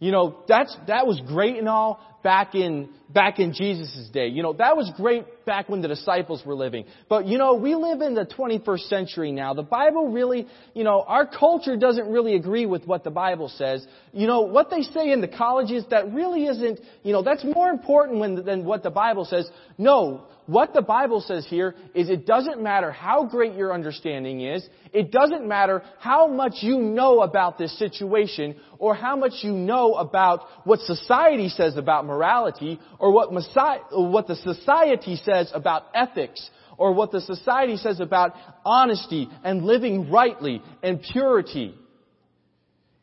You 0.00 0.12
know, 0.12 0.44
that's, 0.46 0.76
that 0.86 1.06
was 1.06 1.20
great 1.26 1.56
and 1.56 1.68
all 1.68 2.00
back 2.22 2.54
in, 2.54 2.88
back 3.08 3.38
in 3.38 3.52
Jesus' 3.52 4.08
day. 4.12 4.28
You 4.28 4.42
know, 4.42 4.52
that 4.54 4.76
was 4.76 4.92
great 4.96 5.44
back 5.44 5.68
when 5.68 5.82
the 5.82 5.88
disciples 5.88 6.42
were 6.44 6.54
living. 6.54 6.84
But, 7.08 7.26
you 7.26 7.38
know, 7.38 7.54
we 7.54 7.74
live 7.74 8.00
in 8.00 8.14
the 8.14 8.24
21st 8.26 8.88
century 8.88 9.32
now. 9.32 9.54
The 9.54 9.62
Bible 9.62 10.12
really, 10.12 10.46
you 10.74 10.84
know, 10.84 11.04
our 11.06 11.26
culture 11.26 11.76
doesn't 11.76 12.06
really 12.12 12.34
agree 12.34 12.66
with 12.66 12.86
what 12.86 13.02
the 13.02 13.10
Bible 13.10 13.48
says. 13.48 13.86
You 14.12 14.26
know, 14.26 14.42
what 14.42 14.70
they 14.70 14.82
say 14.82 15.10
in 15.10 15.20
the 15.20 15.28
colleges, 15.28 15.84
that 15.90 16.12
really 16.12 16.46
isn't, 16.46 16.80
you 17.02 17.12
know, 17.12 17.22
that's 17.22 17.44
more 17.44 17.70
important 17.70 18.18
when, 18.18 18.44
than 18.44 18.64
what 18.64 18.82
the 18.82 18.90
Bible 18.90 19.24
says. 19.24 19.50
No, 19.78 20.26
what 20.48 20.72
the 20.72 20.80
Bible 20.80 21.20
says 21.20 21.46
here 21.46 21.74
is 21.94 22.08
it 22.08 22.24
doesn't 22.24 22.62
matter 22.62 22.90
how 22.90 23.26
great 23.26 23.52
your 23.52 23.70
understanding 23.70 24.40
is. 24.40 24.66
It 24.94 25.12
doesn't 25.12 25.46
matter 25.46 25.82
how 25.98 26.26
much 26.26 26.62
you 26.62 26.78
know 26.78 27.20
about 27.20 27.58
this 27.58 27.78
situation 27.78 28.56
or 28.78 28.94
how 28.94 29.14
much 29.14 29.42
you 29.42 29.52
know 29.52 29.96
about 29.96 30.46
what 30.64 30.80
society 30.80 31.50
says 31.50 31.76
about 31.76 32.06
morality 32.06 32.80
or 32.98 33.12
what, 33.12 33.30
Messiah, 33.30 33.80
what 33.90 34.26
the 34.26 34.36
society 34.36 35.16
says 35.16 35.50
about 35.52 35.82
ethics 35.94 36.48
or 36.78 36.94
what 36.94 37.12
the 37.12 37.20
society 37.20 37.76
says 37.76 38.00
about 38.00 38.32
honesty 38.64 39.28
and 39.44 39.66
living 39.66 40.10
rightly 40.10 40.62
and 40.82 41.02
purity. 41.12 41.74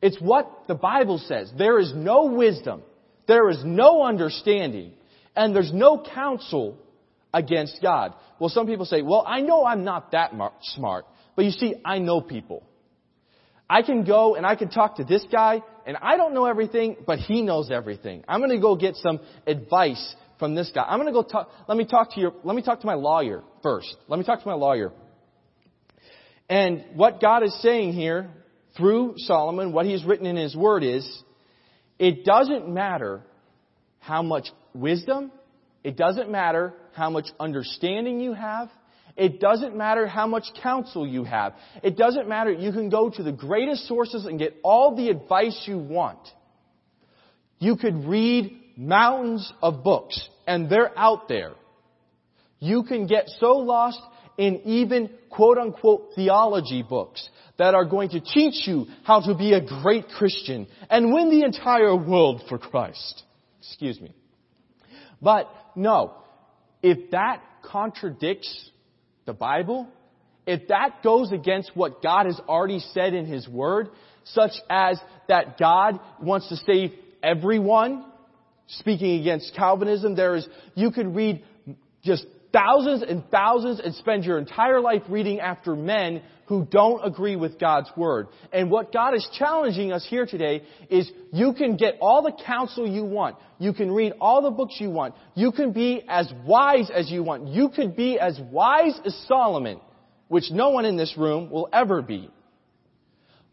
It's 0.01 0.19
what 0.19 0.63
the 0.67 0.73
Bible 0.73 1.19
says. 1.19 1.53
There 1.55 1.77
is 1.77 1.93
no 1.95 2.25
wisdom. 2.25 2.81
There 3.27 3.51
is 3.51 3.61
no 3.63 4.01
understanding. 4.01 4.93
And 5.35 5.55
there's 5.55 5.71
no 5.71 6.03
counsel 6.03 6.79
against 7.35 7.81
God. 7.81 8.15
Well, 8.39 8.49
some 8.49 8.65
people 8.65 8.85
say, 8.85 9.01
well, 9.01 9.23
I 9.27 9.41
know 9.41 9.65
I'm 9.65 9.83
not 9.83 10.13
that 10.13 10.31
smart, 10.61 11.05
but 11.35 11.43
you 11.43 11.51
see, 11.51 11.75
I 11.83 11.99
know 11.99 12.21
people. 12.21 12.63
I 13.69 13.81
can 13.81 14.05
go 14.05 14.35
and 14.35 14.45
I 14.45 14.55
can 14.55 14.69
talk 14.69 14.97
to 14.97 15.03
this 15.03 15.25
guy, 15.29 15.61
and 15.85 15.97
I 16.01 16.15
don't 16.15 16.33
know 16.33 16.45
everything, 16.45 16.95
but 17.05 17.19
he 17.19 17.41
knows 17.41 17.69
everything. 17.71 18.23
I'm 18.27 18.39
going 18.39 18.51
to 18.51 18.59
go 18.59 18.75
get 18.75 18.95
some 18.95 19.19
advice 19.45 20.15
from 20.39 20.55
this 20.55 20.71
guy. 20.73 20.83
I'm 20.87 20.97
going 20.97 21.13
to 21.13 21.13
go 21.13 21.23
talk, 21.23 21.49
let 21.67 21.77
me 21.77 21.85
talk 21.85 22.13
to 22.13 22.21
your, 22.21 22.33
let 22.43 22.55
me 22.55 22.61
talk 22.61 22.79
to 22.79 22.87
my 22.87 22.93
lawyer 22.93 23.43
first. 23.61 23.93
Let 24.07 24.17
me 24.17 24.25
talk 24.25 24.41
to 24.41 24.47
my 24.47 24.55
lawyer. 24.55 24.93
And 26.47 26.85
what 26.93 27.19
God 27.19 27.43
is 27.43 27.59
saying 27.61 27.93
here 27.93 28.29
through 28.77 29.15
Solomon, 29.17 29.73
what 29.73 29.85
he's 29.85 30.05
written 30.05 30.25
in 30.25 30.37
his 30.37 30.55
word 30.55 30.83
is, 30.83 31.23
it 31.99 32.23
doesn't 32.23 32.69
matter 32.69 33.23
how 33.99 34.21
much 34.21 34.47
wisdom, 34.73 35.31
it 35.83 35.97
doesn't 35.97 36.29
matter 36.29 36.73
how 36.95 37.09
much 37.09 37.27
understanding 37.39 38.19
you 38.19 38.33
have. 38.33 38.69
It 39.15 39.39
doesn't 39.39 39.75
matter 39.75 40.07
how 40.07 40.27
much 40.27 40.45
counsel 40.61 41.07
you 41.07 41.23
have. 41.23 41.53
It 41.83 41.97
doesn't 41.97 42.27
matter. 42.27 42.51
You 42.51 42.71
can 42.71 42.89
go 42.89 43.09
to 43.09 43.23
the 43.23 43.31
greatest 43.31 43.87
sources 43.87 44.25
and 44.25 44.37
get 44.37 44.55
all 44.63 44.95
the 44.95 45.09
advice 45.09 45.63
you 45.65 45.77
want. 45.77 46.19
You 47.59 47.77
could 47.77 48.05
read 48.05 48.61
mountains 48.75 49.51
of 49.61 49.83
books, 49.83 50.27
and 50.45 50.69
they're 50.69 50.97
out 50.97 51.29
there. 51.29 51.53
You 52.59 52.83
can 52.83 53.07
get 53.07 53.29
so 53.39 53.57
lost 53.57 54.01
in 54.37 54.61
even 54.65 55.09
quote 55.29 55.57
unquote 55.57 56.11
theology 56.15 56.83
books 56.83 57.29
that 57.57 57.73
are 57.73 57.85
going 57.85 58.09
to 58.09 58.19
teach 58.19 58.67
you 58.67 58.85
how 59.03 59.21
to 59.21 59.35
be 59.35 59.53
a 59.53 59.61
great 59.61 60.07
Christian 60.09 60.67
and 60.89 61.13
win 61.13 61.29
the 61.29 61.45
entire 61.45 61.95
world 61.95 62.43
for 62.49 62.57
Christ. 62.57 63.23
Excuse 63.59 63.99
me. 64.01 64.13
But 65.21 65.49
no, 65.75 66.15
if 66.85 67.09
that 67.09 67.41
contradicts 67.63 68.69
the 69.25 69.33
Bible, 69.33 69.87
if 70.45 70.67
that 70.67 71.01
goes 71.03 71.31
against 71.31 71.71
what 71.73 72.03
God 72.03 72.27
has 72.27 72.39
already 72.47 72.77
said 72.77 73.15
in 73.15 73.25
His 73.25 73.49
Word, 73.49 73.89
such 74.23 74.51
as 74.69 74.99
that 75.27 75.57
God 75.57 75.99
wants 76.21 76.47
to 76.49 76.57
save 76.57 76.91
everyone, 77.23 78.05
speaking 78.67 79.19
against 79.19 79.55
Calvinism, 79.55 80.15
there 80.15 80.35
is, 80.35 80.47
you 80.75 80.91
could 80.91 81.15
read 81.15 81.43
just 82.03 82.27
thousands 82.53 83.01
and 83.01 83.27
thousands 83.31 83.79
and 83.79 83.95
spend 83.95 84.23
your 84.23 84.37
entire 84.37 84.79
life 84.79 85.01
reading 85.09 85.39
after 85.39 85.75
men 85.75 86.21
who 86.47 86.65
don't 86.69 87.05
agree 87.05 87.35
with 87.35 87.59
God's 87.59 87.89
Word. 87.97 88.27
And 88.53 88.69
what 88.69 88.93
God 88.93 89.15
is 89.15 89.27
challenging 89.37 89.91
us 89.91 90.05
here 90.07 90.25
today 90.25 90.63
is 90.89 91.09
you 91.31 91.53
can 91.53 91.75
get 91.75 91.95
all 92.01 92.21
the 92.21 92.33
counsel 92.45 92.87
you 92.87 93.03
want. 93.03 93.37
You 93.57 93.73
can 93.73 93.91
read 93.91 94.13
all 94.21 94.41
the 94.41 94.51
books 94.51 94.75
you 94.79 94.89
want. 94.89 95.15
You 95.33 95.51
can 95.51 95.71
be 95.71 96.03
as 96.07 96.31
wise 96.45 96.89
as 96.93 97.09
you 97.09 97.23
want. 97.23 97.47
You 97.47 97.69
could 97.69 97.95
be 97.95 98.19
as 98.19 98.39
wise 98.51 98.99
as 99.05 99.15
Solomon, 99.27 99.79
which 100.27 100.51
no 100.51 100.69
one 100.69 100.85
in 100.85 100.97
this 100.97 101.15
room 101.17 101.49
will 101.49 101.69
ever 101.73 102.01
be. 102.01 102.29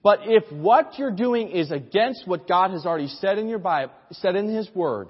But 0.02 0.20
if 0.24 0.50
what 0.52 0.98
you're 0.98 1.14
doing 1.14 1.50
is 1.50 1.70
against 1.70 2.26
what 2.26 2.48
God 2.48 2.72
has 2.72 2.84
already 2.84 3.08
said 3.08 3.38
in 3.38 3.48
your 3.48 3.60
Bible, 3.60 3.92
said 4.10 4.36
in 4.36 4.48
His 4.48 4.68
Word, 4.74 5.08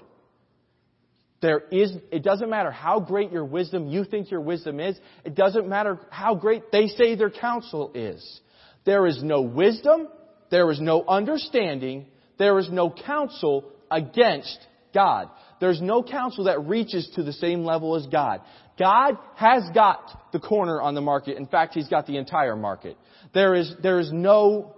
there 1.43 1.63
is, 1.71 1.91
it 2.09 2.23
doesn't 2.23 2.49
matter 2.49 2.71
how 2.71 3.01
great 3.01 3.29
your 3.29 3.43
wisdom 3.43 3.89
you 3.89 4.05
think 4.05 4.31
your 4.31 4.39
wisdom 4.39 4.79
is. 4.79 4.97
It 5.25 5.35
doesn't 5.35 5.67
matter 5.67 5.99
how 6.09 6.35
great 6.35 6.71
they 6.71 6.87
say 6.87 7.15
their 7.15 7.29
counsel 7.29 7.91
is. 7.93 8.39
There 8.85 9.05
is 9.05 9.21
no 9.21 9.41
wisdom. 9.41 10.07
There 10.51 10.71
is 10.71 10.79
no 10.79 11.03
understanding. 11.05 12.05
There 12.39 12.57
is 12.59 12.69
no 12.71 12.89
counsel 12.89 13.65
against 13.91 14.57
God. 14.93 15.29
There's 15.59 15.81
no 15.81 16.01
counsel 16.01 16.45
that 16.45 16.65
reaches 16.65 17.11
to 17.15 17.23
the 17.23 17.33
same 17.33 17.65
level 17.65 17.97
as 17.97 18.07
God. 18.07 18.39
God 18.79 19.17
has 19.35 19.63
got 19.73 20.31
the 20.31 20.39
corner 20.39 20.81
on 20.81 20.95
the 20.95 21.01
market. 21.01 21.35
In 21.35 21.45
fact, 21.45 21.73
He's 21.73 21.89
got 21.89 22.07
the 22.07 22.15
entire 22.15 22.55
market. 22.55 22.97
There 23.33 23.53
is, 23.53 23.75
there 23.83 23.99
is 23.99 24.13
no 24.13 24.77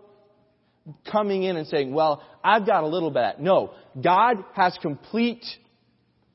coming 1.12 1.44
in 1.44 1.58
and 1.58 1.68
saying, 1.68 1.94
well, 1.94 2.24
I've 2.44 2.66
got 2.66 2.84
a 2.84 2.88
little 2.88 3.12
bit. 3.12 3.40
No. 3.40 3.76
God 4.02 4.44
has 4.56 4.76
complete 4.82 5.46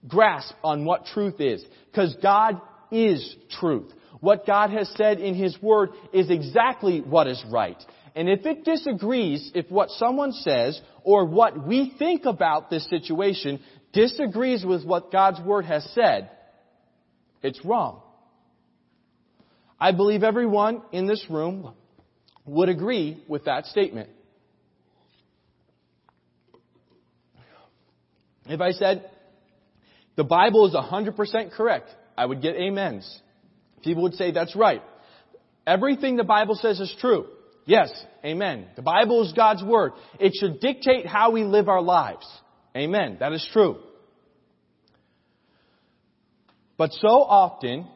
grasp 0.07 0.55
on 0.63 0.85
what 0.85 1.07
truth 1.07 1.41
is. 1.41 1.65
Because 1.91 2.17
God 2.23 2.61
is 2.91 3.37
truth. 3.59 3.93
What 4.21 4.47
God 4.47 4.71
has 4.71 4.89
said 4.97 5.21
in 5.21 5.35
His 5.35 5.61
Word 5.63 5.91
is 6.13 6.31
exactly 6.31 7.01
what 7.01 7.27
is 7.27 7.43
right. 7.51 7.83
And 8.15 8.29
if 8.29 8.45
it 8.45 8.65
disagrees, 8.65 9.53
if 9.55 9.71
what 9.71 9.89
someone 9.91 10.33
says 10.33 10.81
or 11.05 11.25
what 11.25 11.67
we 11.67 11.95
think 11.99 12.25
about 12.25 12.71
this 12.71 12.89
situation 12.91 13.61
disagrees 13.93 14.65
with 14.65 14.85
what 14.85 15.13
God's 15.13 15.41
Word 15.41 15.65
has 15.65 15.89
said, 15.95 16.31
it's 17.43 17.65
wrong. 17.65 18.03
I 19.79 19.93
believe 19.93 20.23
everyone 20.23 20.83
in 20.93 21.07
this 21.07 21.25
room 21.31 21.73
would 22.45 22.69
agree 22.69 23.23
with 23.29 23.47
that 23.47 23.67
statement. 23.67 24.11
If 28.47 28.61
I 28.61 28.73
said, 28.73 29.09
the 30.17 30.25
Bible 30.25 30.67
is 30.67 30.75
100% 30.75 31.53
correct, 31.53 31.89
I 32.17 32.27
would 32.27 32.43
get 32.43 32.57
amens. 32.57 33.21
People 33.83 34.03
would 34.03 34.15
say, 34.15 34.31
that's 34.33 34.55
right. 34.55 34.83
Everything 35.67 36.17
the 36.17 36.25
Bible 36.25 36.55
says 36.55 36.81
is 36.81 36.95
true. 37.01 37.27
Yes, 37.65 37.93
amen. 38.25 38.67
The 38.77 38.83
Bible 38.83 39.25
is 39.25 39.33
God's 39.33 39.63
Word. 39.63 39.93
It 40.19 40.33
should 40.39 40.61
dictate 40.61 41.07
how 41.07 41.31
we 41.31 41.45
live 41.45 41.69
our 41.69 41.83
lives. 41.83 42.27
Amen. 42.77 43.19
That 43.21 43.33
is 43.33 43.47
true. 43.53 43.79
But 46.77 46.93
so 46.93 47.09
often, 47.09 47.87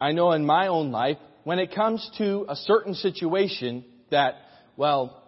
I 0.00 0.12
know 0.12 0.32
in 0.32 0.46
my 0.46 0.68
own 0.68 0.92
life, 0.92 1.18
when 1.44 1.58
it 1.58 1.74
comes 1.74 2.08
to 2.18 2.46
a 2.48 2.56
certain 2.56 2.94
situation 2.94 3.84
that, 4.10 4.34
well, 4.76 5.22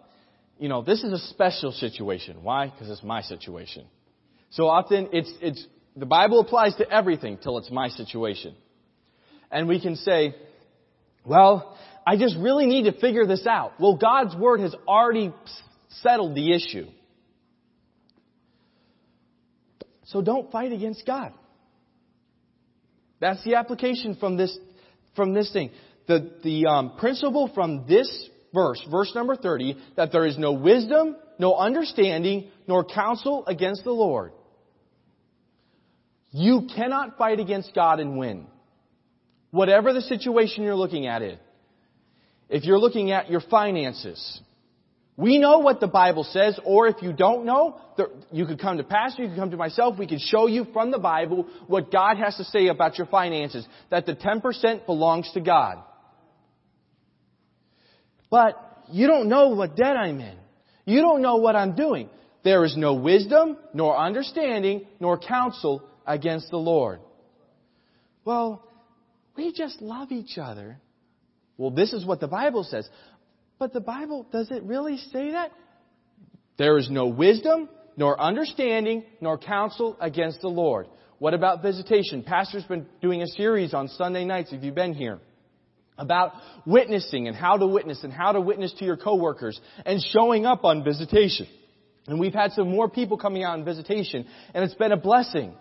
you 0.59 0.69
know, 0.69 0.83
this 0.83 1.03
is 1.03 1.13
a 1.13 1.19
special 1.27 1.73
situation. 1.73 2.43
Why? 2.43 2.69
Because 2.69 2.89
it's 2.89 3.03
my 3.03 3.23
situation. 3.23 3.87
So 4.51 4.69
often 4.69 5.09
it's, 5.13 5.33
it's 5.41 5.67
the 5.97 6.07
Bible 6.07 6.41
applies 6.41 6.75
to 6.77 6.91
everything 6.91 7.39
till 7.39 7.59
it's 7.59 7.71
my 7.71 7.89
situation. 7.89 8.55
And 9.51 9.69
we 9.69 9.81
can 9.81 9.97
say, 9.97 10.35
well, 11.25 11.77
I 12.07 12.17
just 12.17 12.37
really 12.37 12.67
need 12.67 12.85
to 12.85 12.93
figure 12.93 13.27
this 13.27 13.47
out. 13.47 13.73
Well, 13.79 13.97
God's 13.97 14.35
Word 14.37 14.61
has 14.61 14.75
already 14.87 15.33
settled 16.03 16.35
the 16.35 16.53
issue. 16.53 16.87
So 20.07 20.21
don't 20.21 20.51
fight 20.51 20.73
against 20.73 21.07
God. 21.07 21.33
That's 23.21 23.43
the 23.45 23.55
application 23.55 24.17
from 24.17 24.37
this, 24.37 24.57
from 25.17 25.33
this 25.33 25.53
thing. 25.53 25.71
The, 26.07 26.33
the 26.43 26.67
um, 26.67 26.97
principle 26.99 27.51
from 27.55 27.87
this 27.89 28.29
verse, 28.53 28.85
verse 28.91 29.13
number 29.15 29.37
30, 29.37 29.79
that 29.97 30.13
there 30.13 30.27
is 30.27 30.37
no 30.37 30.53
wisdom, 30.53 31.17
no 31.39 31.55
understanding, 31.55 32.51
nor 32.67 32.85
counsel 32.85 33.45
against 33.47 33.85
the 33.85 33.93
Lord. 33.93 34.33
You 36.37 36.67
cannot 36.75 37.17
fight 37.17 37.39
against 37.39 37.73
God 37.77 38.01
and 38.01 38.19
win. 38.19 38.49
Whatever 39.53 39.93
the 39.93 40.01
situation 40.01 40.65
you're 40.65 40.75
looking 40.75 41.07
at 41.07 41.23
it. 41.23 41.39
If 42.49 42.65
you're 42.65 42.81
looking 42.81 43.13
at 43.13 43.31
your 43.31 43.41
finances, 43.41 44.41
We 45.17 45.39
know 45.39 45.61
what 45.61 45.79
the 45.79 45.87
Bible 45.87 46.25
says, 46.25 46.59
or 46.65 46.89
if 46.89 47.01
you 47.01 47.13
don't 47.13 47.45
know, 47.45 47.81
you 48.33 48.47
could 48.47 48.61
come 48.61 48.79
to 48.79 48.85
Pastor, 48.85 49.23
you 49.23 49.29
could 49.29 49.39
come 49.39 49.51
to 49.53 49.57
myself, 49.57 49.97
we 49.97 50.09
could 50.09 50.21
show 50.21 50.49
you 50.49 50.67
from 50.73 50.91
the 50.91 50.99
Bible 50.99 51.47
what 51.69 51.93
God 51.93 52.17
has 52.17 52.37
to 52.37 52.45
say 52.45 52.67
about 52.67 52.99
your 52.99 53.07
finances. 53.07 53.67
That 53.91 54.07
the 54.07 54.17
10% 54.17 54.87
belongs 54.87 55.31
to 55.35 55.41
God. 55.41 55.79
But 58.29 58.55
you 58.91 59.07
don't 59.07 59.29
know 59.29 59.51
what 59.51 59.77
debt 59.77 59.97
I'm 59.97 60.19
in. 60.19 60.37
You 60.85 61.01
don't 61.01 61.23
know 61.23 61.37
what 61.37 61.55
I'm 61.55 61.77
doing. 61.77 62.09
There 62.43 62.65
is 62.65 62.77
no 62.77 62.95
wisdom, 62.95 63.57
nor 63.73 63.97
understanding, 63.97 64.87
nor 64.99 65.17
counsel 65.17 65.89
against 66.07 66.51
the 66.51 66.57
Lord. 66.57 67.01
Well, 68.25 68.67
we 69.37 69.53
just 69.53 69.83
love 69.83 70.13
each 70.13 70.39
other. 70.39 70.79
Well, 71.57 71.71
this 71.71 71.93
is 71.93 72.05
what 72.05 72.21
the 72.21 72.29
Bible 72.29 72.65
says. 72.65 72.89
But 73.59 73.73
the 73.73 73.81
Bible, 73.81 74.27
does 74.33 74.51
it 74.51 74.63
really 74.65 74.99
say 74.99 75.33
that? 75.33 75.53
There 76.57 76.79
is 76.79 76.89
no 76.91 77.07
wisdom, 77.07 77.69
nor 77.97 78.21
understanding, 78.21 79.05
nor 79.21 79.39
counsel 79.39 79.97
against 80.01 80.41
the 80.41 80.49
Lord. 80.49 80.87
What 81.19 81.35
about 81.35 81.63
visitation? 81.63 82.23
Pastor's 82.23 82.65
been 82.65 82.87
doing 83.01 83.23
a 83.23 83.27
series 83.27 83.75
on 83.75 83.89
Sunday 83.89 84.25
nights, 84.25 84.53
if 84.53 84.63
you've 84.63 84.75
been 84.75 84.95
here, 84.95 85.21
about 85.97 86.33
witnessing 86.67 87.29
and 87.29 87.37
how 87.37 87.57
to 87.57 87.67
witness 87.67 88.03
and 88.03 88.13
how 88.13 88.33
to 88.33 88.41
witness 88.41 88.73
to 88.79 88.85
your 88.85 88.97
coworkers 88.97 89.61
and 89.87 90.03
showing 90.13 90.45
up 90.45 90.65
on 90.65 90.83
visitation. 90.85 91.47
And 92.07 92.21
we've 92.21 92.35
had 92.35 92.53
some 92.53 92.69
more 92.69 92.89
people 92.89 93.17
coming 93.17 93.45
out 93.45 93.59
on 93.59 93.65
visitation, 93.65 94.27
and 94.53 94.65
it's 94.65 94.75
been 94.75 94.93
a 94.93 94.97
blessing. 94.97 95.55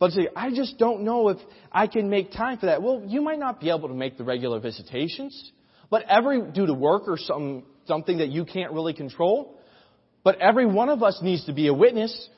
But 0.00 0.12
say, 0.12 0.28
I 0.34 0.50
just 0.50 0.78
don't 0.78 1.02
know 1.02 1.28
if 1.28 1.36
I 1.70 1.86
can 1.86 2.08
make 2.08 2.32
time 2.32 2.58
for 2.58 2.66
that. 2.66 2.82
Well, 2.82 3.04
you 3.06 3.20
might 3.20 3.38
not 3.38 3.60
be 3.60 3.68
able 3.68 3.88
to 3.88 3.94
make 3.94 4.16
the 4.16 4.24
regular 4.24 4.58
visitations. 4.58 5.52
But 5.90 6.04
every, 6.08 6.50
due 6.50 6.66
to 6.66 6.74
work 6.74 7.02
or 7.06 7.18
some, 7.18 7.64
something 7.86 8.18
that 8.18 8.28
you 8.28 8.46
can't 8.46 8.72
really 8.72 8.94
control, 8.94 9.58
but 10.24 10.40
every 10.40 10.66
one 10.66 10.88
of 10.88 11.02
us 11.02 11.18
needs 11.22 11.44
to 11.46 11.52
be 11.52 11.66
a 11.68 11.74
witness. 11.74 12.28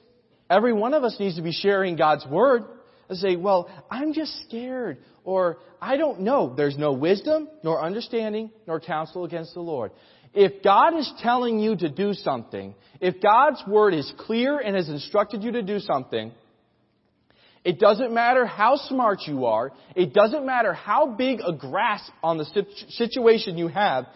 Every 0.51 0.73
one 0.73 0.93
of 0.93 1.05
us 1.05 1.17
needs 1.21 1.37
to 1.37 1.43
be 1.43 1.53
sharing 1.53 1.97
God's 1.97 2.27
Word 2.27 2.65
and 3.09 3.17
say, 3.17 3.37
well, 3.37 3.71
I'm 3.91 4.13
just 4.13 4.43
scared, 4.49 4.99
or 5.25 5.59
I 5.81 5.97
don't 5.97 6.21
know. 6.21 6.55
There's 6.57 6.77
no 6.77 6.93
wisdom, 6.93 7.49
nor 7.63 7.81
understanding, 7.81 8.51
nor 8.67 8.81
counsel 8.81 9.25
against 9.25 9.55
the 9.55 9.61
Lord. 9.61 9.93
If 10.35 10.63
God 10.63 10.97
is 10.97 11.13
telling 11.21 11.61
you 11.61 11.77
to 11.77 11.89
do 11.91 12.15
something, 12.15 12.75
if 13.01 13.21
God's 13.23 13.63
Word 13.69 13.95
is 13.95 14.11
clear 14.19 14.59
and 14.59 14.75
has 14.75 14.89
instructed 14.89 15.43
you 15.43 15.53
to 15.53 15.63
do 15.63 15.79
something, 15.79 16.33
doesn't 17.79 18.13
matter 18.13 18.45
how 18.45 18.77
smart 18.77 19.21
you 19.27 19.47
are. 19.47 19.73
It 19.95 20.13
doesn't 20.13 20.45
matter 20.45 20.73
how 20.73 21.07
big 21.07 21.41
a 21.47 21.53
grasp 21.53 22.13
on 22.23 22.39
the 22.39 22.45
situation 22.89 23.57
you 23.57 23.69
have. 23.69 24.07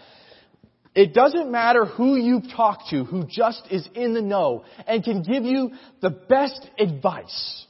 It 0.95 1.13
doesn't 1.13 1.51
matter 1.53 1.85
who 1.85 2.17
you've 2.17 2.51
talked 2.57 2.85
to, 2.91 3.05
who 3.05 3.25
just 3.29 3.63
is 3.71 3.87
in 3.95 4.15
the 4.15 4.23
know 4.23 4.65
and 4.87 5.05
can 5.05 5.23
give 5.23 5.45
you 5.45 5.73
the 6.01 6.11
best 6.11 6.69
advice. 6.79 7.67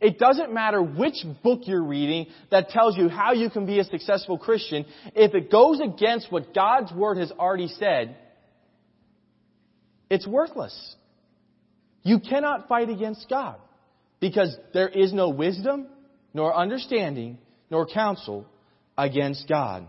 It 0.00 0.18
doesn't 0.18 0.54
matter 0.54 0.80
which 0.80 1.16
book 1.42 1.62
you're 1.64 1.82
reading 1.82 2.26
that 2.50 2.68
tells 2.68 2.96
you 2.96 3.08
how 3.08 3.32
you 3.32 3.50
can 3.50 3.66
be 3.66 3.80
a 3.80 3.84
successful 3.84 4.38
Christian. 4.38 4.86
If 5.14 5.34
it 5.34 5.50
goes 5.50 5.80
against 5.80 6.30
what 6.30 6.54
God's 6.54 6.92
Word 6.92 7.18
has 7.18 7.32
already 7.32 7.66
said, 7.66 8.16
it's 10.08 10.26
worthless. 10.26 10.94
You 12.04 12.20
cannot 12.20 12.68
fight 12.68 12.88
against 12.90 13.28
God. 13.28 13.56
Because 14.20 14.56
there 14.74 14.88
is 14.88 15.12
no 15.12 15.28
wisdom, 15.28 15.86
nor 16.34 16.54
understanding, 16.54 17.38
nor 17.70 17.86
counsel 17.86 18.46
against 18.96 19.48
God. 19.48 19.86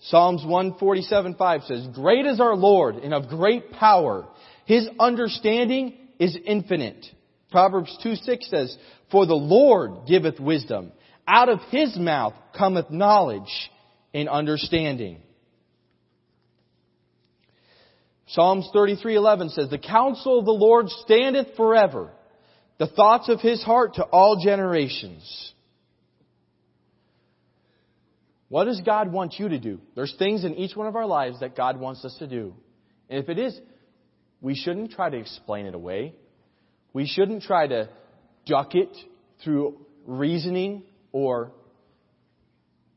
Psalms 0.00 0.42
147:5 0.42 1.66
says, 1.66 1.86
Great 1.94 2.26
is 2.26 2.38
our 2.38 2.54
Lord 2.54 2.96
and 2.96 3.14
of 3.14 3.28
great 3.28 3.72
power. 3.72 4.26
His 4.66 4.88
understanding 5.00 5.94
is 6.18 6.36
infinite. 6.44 7.06
Proverbs 7.50 7.96
2:6 8.04 8.48
says, 8.48 8.76
For 9.10 9.26
the 9.26 9.34
Lord 9.34 10.06
giveth 10.06 10.38
wisdom. 10.38 10.92
Out 11.26 11.48
of 11.48 11.60
his 11.70 11.96
mouth 11.96 12.34
cometh 12.56 12.90
knowledge 12.90 13.70
and 14.14 14.28
understanding. 14.28 15.22
Psalms 18.26 18.68
33:11 18.74 19.50
says, 19.50 19.68
"The 19.70 19.78
counsel 19.78 20.38
of 20.38 20.44
the 20.44 20.52
Lord 20.52 20.90
standeth 20.90 21.54
forever, 21.56 22.12
the 22.78 22.86
thoughts 22.86 23.28
of 23.28 23.40
his 23.40 23.62
heart 23.62 23.94
to 23.94 24.04
all 24.04 24.36
generations." 24.36 25.52
What 28.48 28.64
does 28.64 28.80
God 28.80 29.12
want 29.12 29.38
you 29.38 29.48
to 29.48 29.58
do? 29.58 29.80
There's 29.94 30.14
things 30.16 30.44
in 30.44 30.54
each 30.54 30.76
one 30.76 30.86
of 30.86 30.94
our 30.94 31.06
lives 31.06 31.40
that 31.40 31.56
God 31.56 31.80
wants 31.80 32.04
us 32.04 32.16
to 32.18 32.28
do. 32.28 32.54
And 33.08 33.18
if 33.18 33.28
it 33.28 33.38
is, 33.38 33.60
we 34.40 34.54
shouldn't 34.54 34.92
try 34.92 35.10
to 35.10 35.16
explain 35.16 35.66
it 35.66 35.74
away. 35.74 36.14
We 36.92 37.06
shouldn't 37.06 37.42
try 37.42 37.66
to 37.66 37.88
duck 38.44 38.74
it 38.76 38.96
through 39.42 39.84
reasoning 40.06 40.84
or 41.10 41.52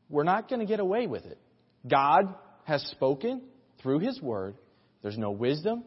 we're 0.08 0.24
not 0.24 0.48
going 0.48 0.60
to 0.60 0.66
get 0.66 0.80
away 0.80 1.06
with 1.06 1.24
it. 1.26 1.38
God 1.86 2.34
has 2.64 2.82
spoken 2.88 3.42
through 3.82 4.00
His 4.00 4.20
Word 4.20 4.56
there's 5.02 5.18
no 5.18 5.30
wisdom, 5.30 5.84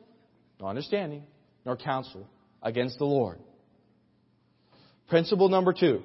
no 0.60 0.68
understanding, 0.68 1.24
nor 1.66 1.78
counsel 1.78 2.28
against 2.62 2.98
the 2.98 3.06
Lord. 3.06 3.40
Principle 5.08 5.50
number 5.50 5.74
two, 5.74 6.02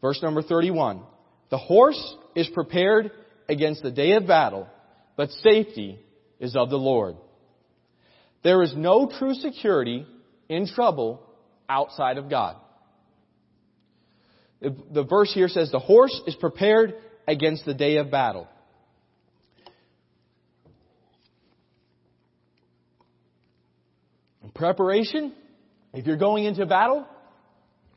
verse 0.00 0.22
number 0.22 0.42
31. 0.42 1.02
The 1.50 1.58
horse 1.58 2.16
is 2.34 2.48
prepared 2.48 3.10
against 3.48 3.82
the 3.82 3.90
day 3.90 4.12
of 4.12 4.26
battle, 4.26 4.68
but 5.16 5.30
safety 5.30 5.98
is 6.40 6.56
of 6.56 6.70
the 6.70 6.78
Lord. 6.78 7.16
There 8.42 8.62
is 8.62 8.74
no 8.76 9.10
true 9.18 9.34
security 9.34 10.06
in 10.48 10.66
trouble 10.66 11.22
outside 11.68 12.18
of 12.18 12.30
God. 12.30 12.56
The 14.60 15.04
verse 15.04 15.32
here 15.32 15.48
says 15.48 15.70
the 15.70 15.78
horse 15.78 16.18
is 16.26 16.34
prepared 16.36 16.94
against 17.28 17.64
the 17.64 17.74
day 17.74 17.96
of 17.96 18.10
battle. 18.10 18.48
Preparation, 24.54 25.32
if 25.92 26.06
you're 26.06 26.16
going 26.16 26.44
into 26.44 26.64
battle, 26.66 27.06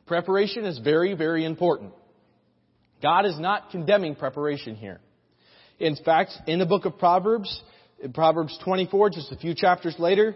preparation 0.06 0.64
is 0.64 0.78
very, 0.78 1.14
very 1.14 1.44
important. 1.44 1.92
God 3.02 3.26
is 3.26 3.38
not 3.38 3.70
condemning 3.70 4.16
preparation 4.16 4.74
here. 4.74 5.00
In 5.78 5.96
fact, 6.04 6.32
in 6.46 6.58
the 6.58 6.66
book 6.66 6.84
of 6.84 6.98
Proverbs, 6.98 7.62
in 8.02 8.12
Proverbs 8.12 8.58
24, 8.64 9.10
just 9.10 9.30
a 9.30 9.36
few 9.36 9.54
chapters 9.54 9.94
later, 9.98 10.34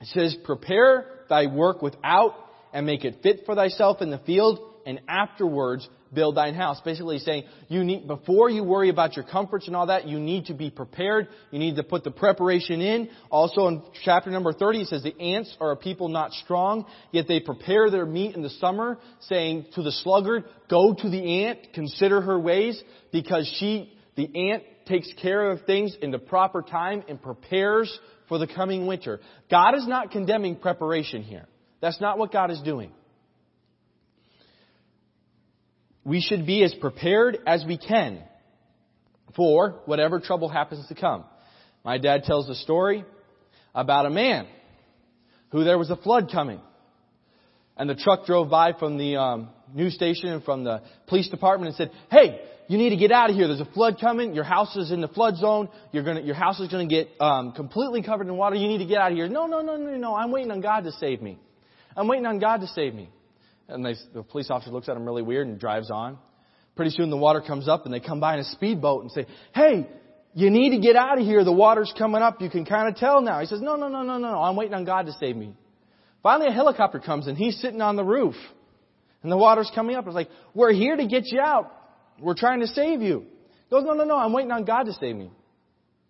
it 0.00 0.06
says, 0.08 0.36
Prepare 0.44 1.06
thy 1.28 1.46
work 1.46 1.80
without 1.80 2.34
and 2.72 2.84
make 2.84 3.04
it 3.04 3.20
fit 3.22 3.42
for 3.46 3.54
thyself 3.54 4.02
in 4.02 4.10
the 4.10 4.18
field, 4.18 4.58
and 4.84 5.00
afterwards 5.08 5.88
build 6.12 6.36
thine 6.36 6.54
house. 6.54 6.80
Basically 6.84 7.18
saying, 7.18 7.44
you 7.68 7.84
need, 7.84 8.06
before 8.06 8.50
you 8.50 8.64
worry 8.64 8.88
about 8.88 9.16
your 9.16 9.24
comforts 9.24 9.66
and 9.66 9.76
all 9.76 9.86
that, 9.86 10.06
you 10.06 10.18
need 10.18 10.46
to 10.46 10.54
be 10.54 10.70
prepared. 10.70 11.28
You 11.50 11.58
need 11.58 11.76
to 11.76 11.82
put 11.82 12.04
the 12.04 12.10
preparation 12.10 12.80
in. 12.80 13.10
Also 13.30 13.68
in 13.68 13.82
chapter 14.04 14.30
number 14.30 14.52
30, 14.52 14.82
it 14.82 14.88
says, 14.88 15.02
the 15.02 15.18
ants 15.20 15.54
are 15.60 15.72
a 15.72 15.76
people 15.76 16.08
not 16.08 16.32
strong, 16.32 16.86
yet 17.12 17.26
they 17.28 17.40
prepare 17.40 17.90
their 17.90 18.06
meat 18.06 18.34
in 18.34 18.42
the 18.42 18.50
summer, 18.50 18.98
saying 19.20 19.66
to 19.74 19.82
the 19.82 19.92
sluggard, 19.92 20.44
go 20.68 20.94
to 20.94 21.08
the 21.08 21.44
ant, 21.44 21.72
consider 21.74 22.20
her 22.20 22.38
ways, 22.38 22.82
because 23.12 23.50
she, 23.58 23.92
the 24.16 24.50
ant 24.50 24.62
takes 24.86 25.12
care 25.20 25.50
of 25.50 25.64
things 25.66 25.96
in 26.00 26.10
the 26.10 26.18
proper 26.18 26.62
time 26.62 27.02
and 27.08 27.20
prepares 27.20 27.98
for 28.28 28.38
the 28.38 28.46
coming 28.46 28.86
winter. 28.86 29.20
God 29.50 29.74
is 29.76 29.86
not 29.86 30.10
condemning 30.10 30.56
preparation 30.56 31.22
here. 31.22 31.46
That's 31.80 32.00
not 32.00 32.18
what 32.18 32.32
God 32.32 32.50
is 32.50 32.60
doing 32.62 32.92
we 36.06 36.20
should 36.20 36.46
be 36.46 36.62
as 36.62 36.72
prepared 36.72 37.36
as 37.46 37.64
we 37.66 37.76
can 37.76 38.22
for 39.34 39.80
whatever 39.86 40.20
trouble 40.20 40.48
happens 40.48 40.86
to 40.86 40.94
come. 40.94 41.24
My 41.84 41.98
dad 41.98 42.22
tells 42.22 42.48
a 42.48 42.54
story 42.54 43.04
about 43.74 44.06
a 44.06 44.10
man 44.10 44.46
who 45.50 45.64
there 45.64 45.76
was 45.76 45.90
a 45.90 45.96
flood 45.96 46.30
coming. 46.32 46.60
And 47.76 47.90
the 47.90 47.96
truck 47.96 48.24
drove 48.24 48.48
by 48.48 48.72
from 48.72 48.98
the 48.98 49.16
um, 49.16 49.48
news 49.74 49.94
station 49.94 50.28
and 50.28 50.44
from 50.44 50.62
the 50.62 50.80
police 51.08 51.28
department 51.28 51.68
and 51.70 51.76
said, 51.76 51.90
"Hey, 52.08 52.40
you 52.68 52.78
need 52.78 52.90
to 52.90 52.96
get 52.96 53.10
out 53.10 53.28
of 53.28 53.36
here. 53.36 53.48
There's 53.48 53.60
a 53.60 53.66
flood 53.66 53.98
coming. 54.00 54.32
Your 54.32 54.44
house 54.44 54.74
is 54.76 54.92
in 54.92 55.00
the 55.00 55.08
flood 55.08 55.36
zone. 55.36 55.68
You're 55.92 56.04
gonna, 56.04 56.22
your 56.22 56.36
house 56.36 56.58
is 56.60 56.68
going 56.68 56.88
to 56.88 56.94
get 56.94 57.08
um, 57.20 57.52
completely 57.52 58.02
covered 58.02 58.28
in 58.28 58.36
water. 58.36 58.56
You 58.56 58.68
need 58.68 58.78
to 58.78 58.86
get 58.86 58.98
out 58.98 59.10
of 59.10 59.18
here." 59.18 59.28
No, 59.28 59.46
no, 59.46 59.60
no, 59.60 59.76
no, 59.76 59.90
no. 59.96 60.14
I'm 60.14 60.30
waiting 60.30 60.52
on 60.52 60.60
God 60.60 60.84
to 60.84 60.92
save 60.92 61.20
me. 61.20 61.36
I'm 61.96 62.06
waiting 62.08 62.26
on 62.26 62.38
God 62.38 62.60
to 62.60 62.68
save 62.68 62.94
me. 62.94 63.10
And 63.68 63.84
they, 63.84 63.94
the 64.14 64.22
police 64.22 64.50
officer 64.50 64.70
looks 64.70 64.88
at 64.88 64.96
him 64.96 65.04
really 65.04 65.22
weird 65.22 65.48
and 65.48 65.58
drives 65.58 65.90
on. 65.90 66.18
Pretty 66.76 66.90
soon 66.92 67.10
the 67.10 67.16
water 67.16 67.40
comes 67.40 67.68
up 67.68 67.84
and 67.84 67.92
they 67.92 68.00
come 68.00 68.20
by 68.20 68.34
in 68.34 68.40
a 68.40 68.44
speedboat 68.44 69.02
and 69.02 69.10
say, 69.10 69.26
hey, 69.54 69.88
you 70.34 70.50
need 70.50 70.70
to 70.70 70.78
get 70.78 70.94
out 70.94 71.18
of 71.18 71.24
here. 71.24 71.42
The 71.42 71.52
water's 71.52 71.92
coming 71.96 72.22
up. 72.22 72.40
You 72.40 72.50
can 72.50 72.64
kind 72.64 72.88
of 72.88 72.96
tell 72.96 73.22
now. 73.22 73.40
He 73.40 73.46
says, 73.46 73.60
no, 73.60 73.76
no, 73.76 73.88
no, 73.88 74.02
no, 74.02 74.18
no. 74.18 74.42
I'm 74.42 74.54
waiting 74.56 74.74
on 74.74 74.84
God 74.84 75.06
to 75.06 75.12
save 75.12 75.36
me. 75.36 75.54
Finally 76.22 76.48
a 76.48 76.52
helicopter 76.52 76.98
comes 76.98 77.26
and 77.26 77.36
he's 77.36 77.58
sitting 77.60 77.80
on 77.80 77.96
the 77.96 78.04
roof 78.04 78.34
and 79.22 79.32
the 79.32 79.36
water's 79.36 79.70
coming 79.74 79.96
up. 79.96 80.06
It's 80.06 80.14
like, 80.14 80.28
we're 80.54 80.72
here 80.72 80.96
to 80.96 81.06
get 81.06 81.24
you 81.26 81.40
out. 81.40 81.72
We're 82.20 82.34
trying 82.34 82.60
to 82.60 82.66
save 82.66 83.00
you. 83.00 83.20
He 83.20 83.70
goes, 83.70 83.84
no, 83.84 83.94
no, 83.94 84.04
no. 84.04 84.16
I'm 84.16 84.32
waiting 84.32 84.52
on 84.52 84.64
God 84.64 84.84
to 84.84 84.92
save 84.92 85.16
me. 85.16 85.30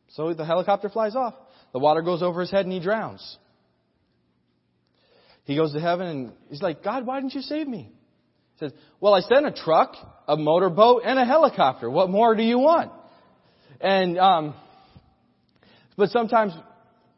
So 0.08 0.34
the 0.34 0.44
helicopter 0.44 0.88
flies 0.88 1.16
off. 1.16 1.34
The 1.72 1.78
water 1.78 2.02
goes 2.02 2.22
over 2.22 2.40
his 2.40 2.50
head 2.50 2.64
and 2.64 2.72
he 2.72 2.80
drowns. 2.80 3.38
He 5.46 5.54
goes 5.56 5.72
to 5.72 5.80
heaven 5.80 6.06
and 6.06 6.32
he's 6.50 6.60
like, 6.60 6.82
God, 6.82 7.06
why 7.06 7.20
didn't 7.20 7.34
you 7.34 7.40
save 7.40 7.66
me? 7.68 7.90
He 8.54 8.58
says, 8.58 8.72
Well, 9.00 9.14
I 9.14 9.20
sent 9.20 9.46
a 9.46 9.52
truck, 9.52 9.94
a 10.26 10.36
motorboat, 10.36 11.02
and 11.04 11.18
a 11.18 11.24
helicopter. 11.24 11.88
What 11.88 12.10
more 12.10 12.34
do 12.34 12.42
you 12.42 12.58
want? 12.58 12.90
And, 13.80 14.18
um, 14.18 14.54
but 15.96 16.10
sometimes 16.10 16.52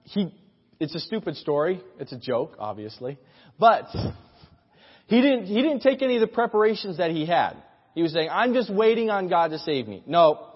he, 0.05 0.33
it's 0.79 0.95
a 0.95 1.01
stupid 1.01 1.37
story. 1.37 1.81
It's 1.99 2.13
a 2.13 2.19
joke, 2.19 2.57
obviously. 2.59 3.19
But 3.59 3.87
he 5.07 5.23
didn't, 5.23 5.47
he 5.47 5.63
didn't 5.63 5.81
take 5.81 6.03
any 6.03 6.17
of 6.17 6.21
the 6.21 6.27
preparations 6.27 6.99
that 6.99 7.11
he 7.11 7.25
had. 7.25 7.55
He 7.95 8.03
was 8.03 8.13
saying, 8.13 8.29
I'm 8.31 8.53
just 8.53 8.73
waiting 8.73 9.09
on 9.09 9.29
God 9.29 9.53
to 9.53 9.59
save 9.59 9.89
me. 9.89 10.03
No. 10.07 10.53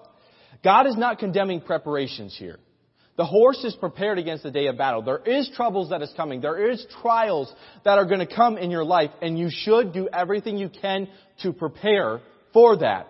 God 0.63 0.85
is 0.85 0.95
not 0.95 1.17
condemning 1.17 1.59
preparations 1.59 2.35
here. 2.37 2.59
The 3.15 3.25
horse 3.25 3.63
is 3.63 3.75
prepared 3.75 4.17
against 4.17 4.43
the 4.43 4.51
day 4.51 4.67
of 4.67 4.77
battle. 4.77 5.03
There 5.03 5.19
is 5.19 5.49
troubles 5.55 5.91
that 5.91 6.01
is 6.01 6.11
coming. 6.17 6.41
There 6.41 6.71
is 6.71 6.85
trials 7.01 7.53
that 7.85 7.97
are 7.99 8.05
going 8.05 8.25
to 8.25 8.35
come 8.35 8.57
in 8.57 8.71
your 8.71 8.83
life, 8.83 9.11
and 9.21 9.37
you 9.37 9.49
should 9.51 9.93
do 9.93 10.09
everything 10.11 10.57
you 10.57 10.69
can 10.69 11.07
to 11.43 11.53
prepare 11.53 12.21
for 12.53 12.77
that. 12.77 13.07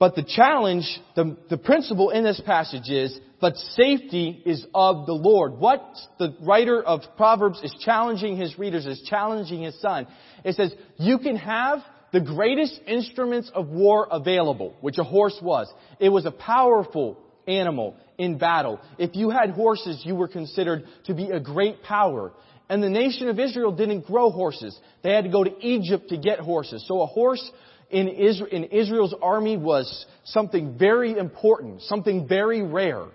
But 0.00 0.14
the 0.14 0.24
challenge, 0.24 0.84
the, 1.16 1.36
the 1.50 1.58
principle 1.58 2.10
in 2.10 2.24
this 2.24 2.40
passage 2.44 2.88
is, 2.88 3.18
but 3.40 3.56
safety 3.56 4.42
is 4.44 4.66
of 4.74 5.06
the 5.06 5.12
Lord. 5.12 5.58
What 5.58 5.84
the 6.18 6.36
writer 6.40 6.82
of 6.82 7.02
Proverbs 7.16 7.60
is 7.62 7.74
challenging 7.84 8.36
his 8.36 8.58
readers, 8.58 8.86
is 8.86 9.00
challenging 9.08 9.62
his 9.62 9.80
son. 9.80 10.08
It 10.44 10.56
says, 10.56 10.72
you 10.96 11.18
can 11.18 11.36
have 11.36 11.80
the 12.12 12.20
greatest 12.20 12.80
instruments 12.86 13.50
of 13.54 13.68
war 13.68 14.08
available, 14.10 14.74
which 14.80 14.98
a 14.98 15.04
horse 15.04 15.38
was. 15.42 15.72
It 16.00 16.08
was 16.08 16.26
a 16.26 16.32
powerful 16.32 17.18
animal 17.48 17.96
in 18.18 18.38
battle. 18.38 18.80
If 18.98 19.16
you 19.16 19.30
had 19.30 19.50
horses, 19.50 20.02
you 20.04 20.14
were 20.14 20.28
considered 20.28 20.84
to 21.06 21.14
be 21.14 21.30
a 21.30 21.40
great 21.40 21.82
power. 21.82 22.32
And 22.68 22.82
the 22.82 22.90
nation 22.90 23.28
of 23.28 23.40
Israel 23.40 23.72
didn't 23.72 24.06
grow 24.06 24.30
horses. 24.30 24.78
They 25.02 25.12
had 25.12 25.24
to 25.24 25.30
go 25.30 25.42
to 25.42 25.66
Egypt 25.66 26.10
to 26.10 26.18
get 26.18 26.38
horses. 26.38 26.84
So 26.86 27.00
a 27.00 27.06
horse 27.06 27.50
in, 27.90 28.08
Israel's 28.08 29.14
army 29.22 29.56
was 29.56 30.06
something 30.24 30.76
very 30.78 31.16
important, 31.16 31.82
something 31.82 32.28
very 32.28 32.62
rare. 32.62 33.06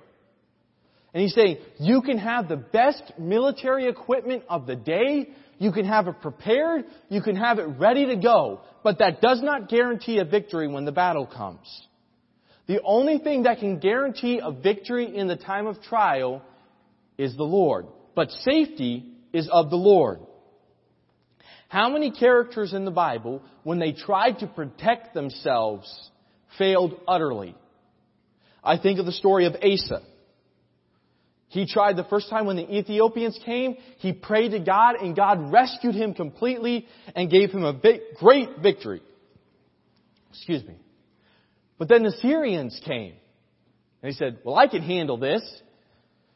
And 1.14 1.22
he's 1.22 1.36
saying, 1.36 1.58
you 1.80 2.02
can 2.02 2.18
have 2.18 2.48
the 2.48 2.56
best 2.56 3.14
military 3.20 3.88
equipment 3.88 4.44
of 4.50 4.66
the 4.66 4.76
day, 4.76 5.30
you 5.60 5.72
can 5.72 5.86
have 5.86 6.08
it 6.08 6.22
prepared, 6.22 6.86
you 7.10 7.22
can 7.22 7.36
have 7.36 7.60
it 7.60 7.68
ready 7.78 8.08
to 8.08 8.16
go, 8.16 8.62
but 8.84 8.98
that 8.98 9.22
does 9.22 9.42
not 9.44 9.70
guarantee 9.70 10.18
a 10.18 10.26
victory 10.26 10.68
when 10.68 10.86
the 10.86 10.92
battle 10.92 11.28
comes. 11.28 11.88
The 12.68 12.82
only 12.84 13.18
thing 13.18 13.44
that 13.44 13.60
can 13.60 13.80
guarantee 13.80 14.40
a 14.42 14.52
victory 14.52 15.16
in 15.16 15.28
the 15.28 15.36
time 15.36 15.68
of 15.68 15.82
trial 15.82 16.42
is 17.18 17.36
the 17.36 17.44
Lord. 17.44 17.88
But 18.16 18.32
safety 18.32 19.06
is 19.34 19.50
of 19.52 19.70
the 19.70 19.76
Lord. 19.76 20.20
How 21.68 21.90
many 21.90 22.12
characters 22.12 22.74
in 22.74 22.86
the 22.86 22.92
Bible, 22.92 23.42
when 23.64 23.80
they 23.80 23.94
tried 23.94 24.40
to 24.40 24.48
protect 24.48 25.14
themselves, 25.14 26.12
failed 26.58 27.00
utterly? 27.08 27.56
I 28.64 28.78
think 28.78 29.00
of 29.00 29.06
the 29.06 29.12
story 29.12 29.46
of 29.46 29.56
Asa. 29.56 30.02
He 31.50 31.68
tried 31.68 31.98
the 31.98 32.04
first 32.06 32.30
time 32.30 32.46
when 32.46 32.56
the 32.56 32.78
Ethiopians 32.78 33.40
came, 33.46 33.76
he 33.98 34.14
prayed 34.14 34.52
to 34.52 34.60
God 34.60 34.96
and 34.96 35.16
God 35.16 35.52
rescued 35.52 35.94
him 35.94 36.14
completely 36.14 36.88
and 37.16 37.30
gave 37.30 37.52
him 37.52 37.64
a 37.64 37.80
great 38.20 38.50
victory. 38.60 39.02
Excuse 40.32 40.64
me. 40.64 40.76
But 41.78 41.90
then 41.90 42.04
the 42.04 42.12
Syrians 42.22 42.80
came. 42.86 43.14
And 44.02 44.12
he 44.12 44.14
said, 44.14 44.40
well, 44.44 44.56
I 44.56 44.68
can 44.68 44.82
handle 44.82 45.18
this. 45.18 45.42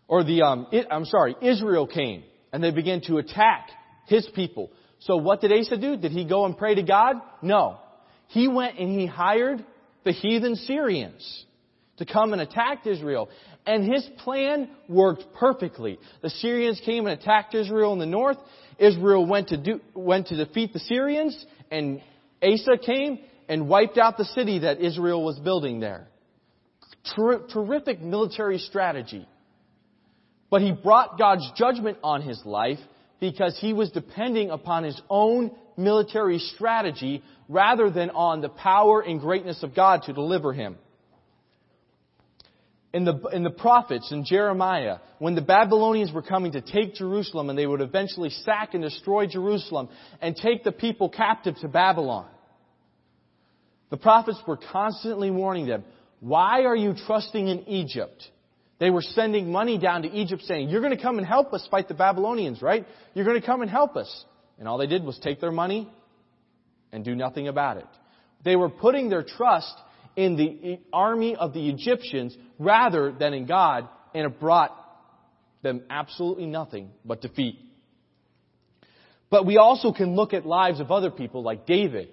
Or 0.08 0.24
the, 0.24 0.42
um, 0.44 0.68
it, 0.72 0.88
I'm 0.90 1.06
sorry, 1.06 1.36
Israel 1.42 1.86
came. 1.86 2.24
And 2.54 2.64
they 2.64 2.72
began 2.72 3.02
to 3.08 3.18
attack 3.18 3.70
his 4.08 4.28
people. 4.34 4.72
So 5.00 5.18
what 5.18 5.42
did 5.42 5.52
Asa 5.52 5.78
do? 5.78 5.98
Did 5.98 6.12
he 6.12 6.26
go 6.26 6.46
and 6.46 6.58
pray 6.58 6.76
to 6.76 6.84
God? 6.84 7.18
No. 7.42 7.80
He 8.28 8.48
went 8.48 8.80
and 8.80 9.00
he 9.00 9.06
hired 9.06 9.64
the 10.04 10.12
heathen 10.12 10.56
Syrians 10.56 11.46
to 11.98 12.06
come 12.06 12.34
and 12.34 12.42
attack 12.42 12.88
Israel. 12.88 13.30
And 13.66 13.92
his 13.92 14.08
plan 14.20 14.70
worked 14.88 15.26
perfectly. 15.38 16.00
The 16.22 16.30
Syrians 16.30 16.82
came 16.86 17.06
and 17.06 17.20
attacked 17.20 17.54
Israel 17.54 17.94
in 17.94 18.00
the 18.00 18.06
north. 18.06 18.38
Israel 18.80 19.26
went 19.26 19.50
to 19.50 19.58
do, 19.58 19.82
went 19.94 20.28
to 20.28 20.38
defeat 20.38 20.72
the 20.72 20.80
Syrians 20.80 21.46
and 21.70 22.02
Asa 22.42 22.78
came 22.84 23.20
and 23.48 23.70
wiped 23.70 23.98
out 23.98 24.18
the 24.18 24.26
city 24.26 24.60
that 24.60 24.82
Israel 24.82 25.24
was 25.24 25.40
building 25.40 25.80
there. 25.80 26.08
Ter- 27.16 27.48
terrific 27.48 28.02
military 28.02 28.58
strategy. 28.58 29.28
But 30.50 30.62
he 30.62 30.72
brought 30.72 31.18
God's 31.18 31.50
judgment 31.56 31.98
on 32.04 32.22
his 32.22 32.42
life 32.46 32.80
because 33.20 33.58
he 33.60 33.74
was 33.74 33.90
depending 33.92 34.50
upon 34.50 34.84
his 34.84 35.00
own 35.10 35.52
military 35.78 36.40
strategy 36.40 37.24
rather 37.50 37.90
than 37.90 38.10
on 38.12 38.42
the 38.42 38.50
power 38.50 39.02
and 39.02 39.20
greatness 39.20 39.64
of 39.64 39.76
God 39.76 40.04
to 40.04 40.14
deliver 40.14 40.54
him. 40.54 40.78
In 42.94 43.04
the, 43.04 43.16
in 43.34 43.44
the 43.44 43.52
prophets, 43.52 44.12
in 44.12 44.26
Jeremiah, 44.26 44.98
when 45.20 45.36
the 45.36 45.42
Babylonians 45.42 46.12
were 46.12 46.22
coming 46.22 46.54
to 46.54 46.62
take 46.62 46.96
Jerusalem 46.96 47.50
and 47.50 47.60
they 47.60 47.68
would 47.68 47.82
eventually 47.82 48.30
sack 48.30 48.74
and 48.74 48.82
destroy 48.82 49.28
Jerusalem 49.28 49.90
and 50.22 50.36
take 50.36 50.64
the 50.64 50.72
people 50.72 51.10
captive 51.10 51.56
to 51.62 51.68
Babylon, 51.68 52.28
the 53.90 53.98
prophets 53.98 54.40
were 54.48 54.58
constantly 54.58 55.32
warning 55.32 55.66
them, 55.66 55.84
why 56.20 56.64
are 56.64 56.76
you 56.76 56.94
trusting 57.06 57.48
in 57.48 57.68
Egypt? 57.68 58.24
They 58.80 58.90
were 58.90 59.02
sending 59.02 59.52
money 59.52 59.78
down 59.78 60.04
to 60.04 60.12
Egypt 60.12 60.44
saying, 60.44 60.70
you're 60.70 60.82
going 60.82 60.96
to 60.96 61.02
come 61.02 61.18
and 61.18 61.26
help 61.26 61.54
us 61.54 61.68
fight 61.72 61.88
the 61.88 61.94
Babylonians, 61.94 62.62
right? 62.62 62.86
You're 63.14 63.26
going 63.26 63.40
to 63.40 63.46
come 63.46 63.62
and 63.62 63.72
help 63.72 63.96
us. 63.96 64.26
And 64.60 64.68
all 64.68 64.78
they 64.78 64.88
did 64.88 65.04
was 65.04 65.18
take 65.20 65.40
their 65.40 65.52
money 65.52 65.92
and 66.92 67.04
do 67.04 67.16
nothing 67.16 67.48
about 67.48 67.78
it. 67.78 67.88
They 68.44 68.56
were 68.56 68.70
putting 68.70 69.10
their 69.10 69.24
trust 69.24 69.74
in 70.16 70.36
the 70.36 70.80
army 70.92 71.36
of 71.36 71.54
the 71.54 71.70
Egyptians 71.70 72.36
rather 72.60 73.12
than 73.12 73.34
in 73.34 73.46
God, 73.46 73.88
and 74.14 74.26
it 74.26 74.40
brought 74.40 74.76
them 75.62 75.84
absolutely 75.90 76.46
nothing 76.46 76.90
but 77.06 77.22
defeat. 77.22 77.60
But 79.30 79.46
we 79.46 79.58
also 79.58 79.92
can 79.92 80.16
look 80.16 80.34
at 80.34 80.46
lives 80.46 80.80
of 80.80 80.92
other 80.92 81.12
people 81.12 81.44
like 81.44 81.66
David 81.66 82.10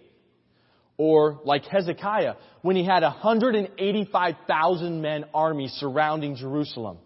or 0.96 1.40
like 1.44 1.64
Hezekiah, 1.64 2.34
when 2.62 2.76
he 2.76 2.84
had 2.84 3.02
a 3.02 3.10
185,000 3.10 5.02
men 5.02 5.24
army 5.34 5.68
surrounding 5.68 6.36
Jerusalem. 6.36 6.98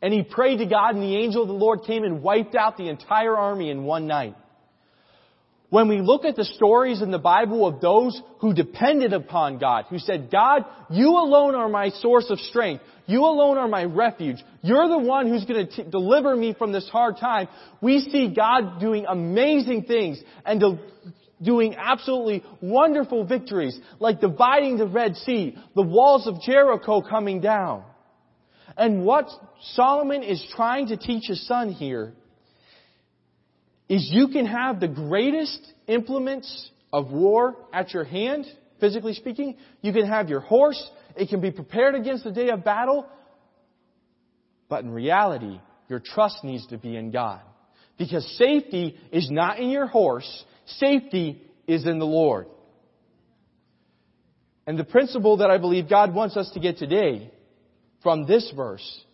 And 0.00 0.12
he 0.12 0.22
prayed 0.22 0.58
to 0.58 0.66
God 0.66 0.94
and 0.94 1.02
the 1.02 1.16
angel 1.16 1.42
of 1.42 1.48
the 1.48 1.54
Lord 1.54 1.84
came 1.86 2.04
and 2.04 2.22
wiped 2.22 2.54
out 2.54 2.76
the 2.76 2.88
entire 2.88 3.36
army 3.36 3.70
in 3.70 3.84
one 3.84 4.06
night. 4.06 4.36
When 5.70 5.88
we 5.88 6.00
look 6.00 6.24
at 6.24 6.36
the 6.36 6.44
stories 6.44 7.02
in 7.02 7.10
the 7.10 7.18
Bible 7.18 7.66
of 7.66 7.80
those 7.80 8.20
who 8.40 8.54
depended 8.54 9.12
upon 9.12 9.58
God, 9.58 9.86
who 9.90 9.98
said, 9.98 10.30
God, 10.30 10.64
you 10.90 11.08
alone 11.08 11.54
are 11.54 11.68
my 11.68 11.88
source 11.88 12.26
of 12.30 12.38
strength. 12.38 12.84
You 13.06 13.24
alone 13.24 13.58
are 13.58 13.66
my 13.66 13.84
refuge. 13.84 14.36
You're 14.62 14.88
the 14.88 14.98
one 14.98 15.26
who's 15.28 15.44
going 15.44 15.66
to 15.68 15.84
deliver 15.84 16.36
me 16.36 16.54
from 16.56 16.70
this 16.70 16.88
hard 16.88 17.16
time. 17.18 17.48
We 17.80 18.00
see 18.00 18.32
God 18.32 18.78
doing 18.78 19.06
amazing 19.08 19.84
things 19.84 20.22
and 20.44 20.60
doing 21.44 21.74
absolutely 21.76 22.42
wonderful 22.60 23.24
victories, 23.24 23.78
like 24.00 24.20
dividing 24.20 24.78
the 24.78 24.86
Red 24.86 25.16
Sea, 25.16 25.56
the 25.74 25.82
walls 25.82 26.26
of 26.26 26.40
Jericho 26.40 27.00
coming 27.02 27.40
down. 27.40 27.84
And 28.76 29.04
what 29.04 29.28
Solomon 29.74 30.22
is 30.22 30.44
trying 30.56 30.88
to 30.88 30.96
teach 30.96 31.24
his 31.28 31.46
son 31.46 31.70
here 31.70 32.12
is 33.88 34.08
you 34.10 34.28
can 34.28 34.46
have 34.46 34.80
the 34.80 34.88
greatest 34.88 35.60
implements 35.86 36.70
of 36.92 37.10
war 37.10 37.56
at 37.72 37.92
your 37.92 38.04
hand, 38.04 38.46
physically 38.80 39.14
speaking. 39.14 39.56
You 39.82 39.92
can 39.92 40.06
have 40.06 40.28
your 40.28 40.40
horse. 40.40 40.82
It 41.16 41.28
can 41.28 41.40
be 41.40 41.50
prepared 41.50 41.94
against 41.94 42.24
the 42.24 42.32
day 42.32 42.48
of 42.48 42.64
battle. 42.64 43.06
But 44.68 44.84
in 44.84 44.90
reality, 44.90 45.60
your 45.88 46.00
trust 46.00 46.42
needs 46.42 46.66
to 46.68 46.78
be 46.78 46.96
in 46.96 47.10
God. 47.10 47.40
Because 47.98 48.26
safety 48.38 48.96
is 49.12 49.30
not 49.30 49.58
in 49.58 49.70
your 49.70 49.86
horse. 49.86 50.44
Safety 50.66 51.42
is 51.66 51.86
in 51.86 51.98
the 51.98 52.06
Lord. 52.06 52.46
And 54.66 54.78
the 54.78 54.84
principle 54.84 55.38
that 55.38 55.50
I 55.50 55.58
believe 55.58 55.88
God 55.88 56.14
wants 56.14 56.36
us 56.36 56.50
to 56.54 56.60
get 56.60 56.78
today 56.78 57.30
from 58.02 58.26
this 58.26 58.50
verse 58.56 59.04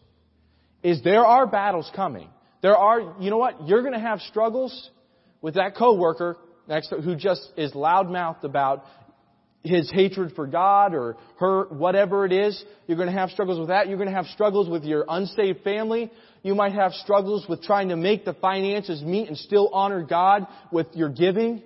is 0.83 1.03
there 1.03 1.25
are 1.25 1.47
battles 1.47 1.91
coming. 1.95 2.29
There 2.63 2.77
are, 2.77 3.17
you 3.21 3.31
know 3.31 3.39
what? 3.39 3.67
You're 3.67 3.83
going 3.83 3.95
to 3.95 4.01
have 4.01 4.21
struggles 4.21 4.91
with 5.41 5.55
that 5.55 5.77
coworker 5.77 6.37
next 6.69 6.91
who 6.91 7.17
just 7.17 7.43
is 7.57 7.73
loudmouthed 7.73 8.45
about 8.45 8.85
his 9.62 9.90
hatred 9.90 10.33
for 10.35 10.46
God 10.46 10.94
or 10.94 11.16
her, 11.38 11.64
whatever 11.64 12.25
it 12.25 12.33
is. 12.33 12.62
You're 12.87 12.96
going 12.96 13.12
to 13.12 13.18
have 13.18 13.31
struggles 13.31 13.59
with 13.59 13.68
that. 13.68 13.88
You're 13.88 13.99
going 13.99 14.09
to 14.09 14.14
have 14.14 14.27
struggles 14.27 14.68
with 14.68 14.85
your 14.85 15.05
unsaved 15.09 15.62
family. 15.62 16.11
You 16.42 16.55
might 16.55 16.73
have 16.73 16.92
struggles 16.92 17.46
with 17.49 17.62
trying 17.62 17.90
to 17.90 17.96
make 17.96 18.25
the 18.25 18.35
finances 18.35 19.03
meet 19.03 19.29
and 19.29 19.37
still 19.37 19.68
honor 19.73 20.03
God 20.03 20.46
with 20.73 20.87
your 20.94 21.11
giving. 21.11 21.62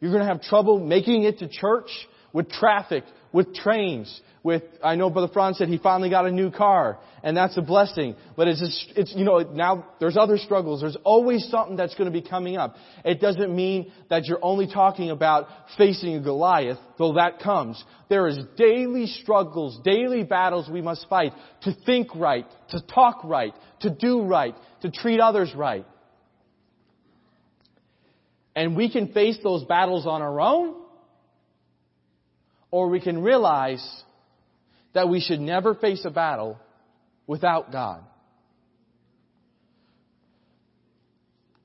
You're 0.00 0.12
going 0.12 0.22
to 0.22 0.28
have 0.28 0.42
trouble 0.42 0.78
making 0.78 1.24
it 1.24 1.38
to 1.38 1.48
church 1.48 1.90
with 2.32 2.50
traffic, 2.50 3.04
with 3.32 3.52
trains, 3.54 4.20
with, 4.48 4.62
I 4.82 4.94
know 4.94 5.10
Brother 5.10 5.30
Franz 5.30 5.58
said 5.58 5.68
he 5.68 5.76
finally 5.76 6.08
got 6.08 6.24
a 6.24 6.32
new 6.32 6.50
car, 6.50 6.98
and 7.22 7.36
that's 7.36 7.58
a 7.58 7.60
blessing. 7.60 8.16
But 8.34 8.48
it's 8.48 8.60
just, 8.60 8.92
it's, 8.96 9.14
you 9.14 9.26
know, 9.26 9.40
now 9.40 9.86
there's 10.00 10.16
other 10.16 10.38
struggles. 10.38 10.80
There's 10.80 10.96
always 11.04 11.46
something 11.50 11.76
that's 11.76 11.94
going 11.94 12.10
to 12.10 12.20
be 12.20 12.26
coming 12.26 12.56
up. 12.56 12.74
It 13.04 13.20
doesn't 13.20 13.54
mean 13.54 13.92
that 14.08 14.24
you're 14.24 14.42
only 14.42 14.66
talking 14.66 15.10
about 15.10 15.48
facing 15.76 16.14
a 16.14 16.20
Goliath, 16.22 16.78
though 16.96 17.12
that 17.12 17.40
comes. 17.40 17.84
There 18.08 18.26
is 18.26 18.38
daily 18.56 19.06
struggles, 19.06 19.78
daily 19.84 20.24
battles 20.24 20.66
we 20.70 20.80
must 20.80 21.06
fight 21.10 21.34
to 21.64 21.76
think 21.84 22.08
right, 22.14 22.46
to 22.70 22.80
talk 22.80 23.20
right, 23.24 23.52
to 23.80 23.90
do 23.90 24.22
right, 24.22 24.54
to 24.80 24.90
treat 24.90 25.20
others 25.20 25.52
right. 25.54 25.84
And 28.56 28.74
we 28.74 28.90
can 28.90 29.12
face 29.12 29.38
those 29.42 29.62
battles 29.64 30.06
on 30.06 30.22
our 30.22 30.40
own, 30.40 30.74
or 32.70 32.88
we 32.88 33.00
can 33.00 33.20
realize 33.22 33.84
that 34.98 35.08
we 35.08 35.20
should 35.20 35.38
never 35.38 35.76
face 35.76 36.04
a 36.04 36.10
battle 36.10 36.58
without 37.28 37.70
God. 37.70 38.02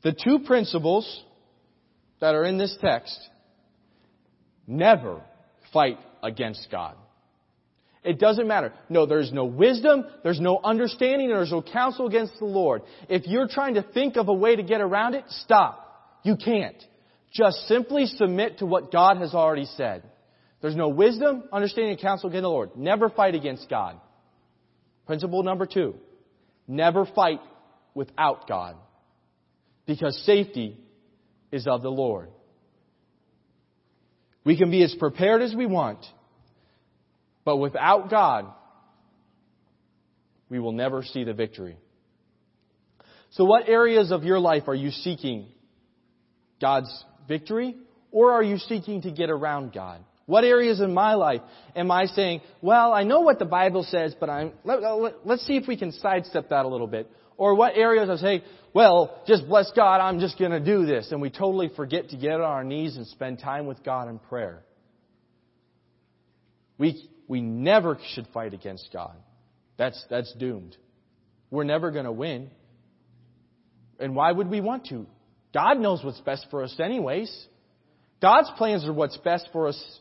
The 0.03 0.11
two 0.11 0.41
principles 0.45 1.23
that 2.21 2.35
are 2.35 2.45
in 2.45 2.59
this 2.59 2.77
text 2.79 3.17
never 4.67 5.23
fight 5.73 5.97
against 6.21 6.67
God. 6.69 6.95
It 8.03 8.19
doesn't 8.19 8.47
matter. 8.47 8.71
No, 8.87 9.07
there's 9.07 9.31
no 9.33 9.45
wisdom, 9.45 10.05
there's 10.21 10.39
no 10.39 10.59
understanding, 10.63 11.29
there's 11.29 11.51
no 11.51 11.63
counsel 11.63 12.05
against 12.05 12.37
the 12.37 12.45
Lord. 12.45 12.83
If 13.09 13.25
you're 13.25 13.47
trying 13.47 13.73
to 13.73 13.81
think 13.81 14.15
of 14.15 14.27
a 14.27 14.33
way 14.33 14.55
to 14.55 14.61
get 14.61 14.79
around 14.79 15.15
it, 15.15 15.23
stop. 15.27 16.19
You 16.21 16.35
can't. 16.35 16.77
Just 17.33 17.67
simply 17.67 18.05
submit 18.05 18.59
to 18.59 18.67
what 18.67 18.91
God 18.91 19.17
has 19.17 19.33
already 19.33 19.65
said. 19.65 20.03
There's 20.63 20.77
no 20.77 20.87
wisdom, 20.87 21.43
understanding, 21.51 21.91
and 21.91 21.99
counsel 21.99 22.29
against 22.29 22.43
the 22.43 22.47
Lord. 22.47 22.77
Never 22.77 23.09
fight 23.09 23.35
against 23.35 23.69
God. 23.69 23.99
Principle 25.05 25.43
number 25.43 25.65
two. 25.65 25.95
Never 26.69 27.05
fight 27.05 27.41
without 27.93 28.47
God. 28.47 28.77
Because 29.85 30.17
safety 30.25 30.77
is 31.51 31.67
of 31.67 31.81
the 31.81 31.91
Lord. 31.91 32.29
We 34.45 34.57
can 34.57 34.71
be 34.71 34.81
as 34.83 34.95
prepared 34.97 35.41
as 35.41 35.53
we 35.53 35.65
want, 35.65 35.99
but 37.43 37.57
without 37.57 38.09
God, 38.09 38.45
we 40.47 40.59
will 40.59 40.71
never 40.71 41.03
see 41.03 41.25
the 41.25 41.33
victory. 41.33 41.75
So 43.31 43.43
what 43.43 43.67
areas 43.67 44.11
of 44.11 44.23
your 44.23 44.39
life 44.39 44.63
are 44.67 44.75
you 44.75 44.91
seeking 44.91 45.47
God's 46.61 47.03
victory? 47.27 47.75
Or 48.11 48.31
are 48.31 48.43
you 48.43 48.59
seeking 48.59 49.01
to 49.01 49.11
get 49.11 49.29
around 49.29 49.73
God? 49.73 50.05
What 50.25 50.45
areas 50.45 50.79
in 50.79 50.93
my 50.93 51.15
life 51.15 51.41
am 51.75 51.91
I 51.91 52.05
saying, 52.05 52.41
well, 52.61 52.93
I 52.93 53.03
know 53.03 53.21
what 53.21 53.39
the 53.39 53.45
Bible 53.45 53.83
says, 53.83 54.15
but 54.17 54.29
I'm, 54.29 54.53
let, 54.63 54.79
let, 55.25 55.39
see 55.39 55.57
if 55.57 55.67
we 55.67 55.75
can 55.75 55.91
sidestep 55.91 56.49
that 56.49 56.65
a 56.65 56.67
little 56.67 56.87
bit. 56.87 57.11
Or 57.35 57.55
what 57.55 57.75
areas 57.75 58.09
I 58.09 58.15
say, 58.15 58.43
well, 58.73 59.21
just 59.27 59.47
bless 59.47 59.71
God, 59.75 59.99
I'm 59.99 60.19
just 60.19 60.39
going 60.39 60.51
to 60.51 60.61
do 60.61 60.85
this. 60.85 61.11
And 61.11 61.21
we 61.21 61.29
totally 61.29 61.69
forget 61.75 62.09
to 62.09 62.17
get 62.17 62.33
on 62.33 62.41
our 62.41 62.63
knees 62.63 62.95
and 62.95 63.05
spend 63.07 63.39
time 63.39 63.65
with 63.65 63.83
God 63.83 64.07
in 64.07 64.19
prayer. 64.19 64.63
We, 66.77 67.09
we 67.27 67.41
never 67.41 67.97
should 68.13 68.27
fight 68.33 68.53
against 68.53 68.89
God. 68.93 69.15
That's, 69.77 70.05
that's 70.09 70.33
doomed. 70.33 70.77
We're 71.51 71.65
never 71.65 71.91
going 71.91 72.05
to 72.05 72.11
win. 72.11 72.49
And 73.99 74.15
why 74.15 74.31
would 74.31 74.47
we 74.47 74.61
want 74.61 74.85
to? 74.87 75.05
God 75.53 75.79
knows 75.79 76.03
what's 76.03 76.21
best 76.21 76.47
for 76.49 76.63
us 76.63 76.75
anyways. 76.79 77.47
God's 78.21 78.49
plans 78.57 78.85
are 78.85 78.93
what's 78.93 79.17
best 79.17 79.49
for 79.51 79.67
us 79.67 79.99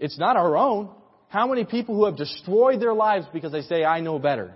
it's 0.00 0.18
not 0.18 0.36
our 0.36 0.56
own. 0.56 0.88
How 1.28 1.46
many 1.46 1.64
people 1.64 1.94
who 1.94 2.06
have 2.06 2.16
destroyed 2.16 2.80
their 2.80 2.94
lives 2.94 3.26
because 3.32 3.52
they 3.52 3.60
say, 3.60 3.84
I 3.84 4.00
know 4.00 4.18
better? 4.18 4.54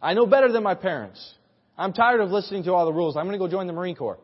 I 0.00 0.14
know 0.14 0.26
better 0.26 0.50
than 0.50 0.64
my 0.64 0.74
parents. 0.74 1.34
I'm 1.78 1.92
tired 1.92 2.20
of 2.20 2.30
listening 2.30 2.64
to 2.64 2.72
all 2.72 2.86
the 2.86 2.92
rules. 2.92 3.16
I'm 3.16 3.26
going 3.26 3.38
to 3.38 3.38
go 3.38 3.48
join 3.48 3.66
the 3.66 3.72
Marine 3.72 3.94
Corps. 3.94 4.18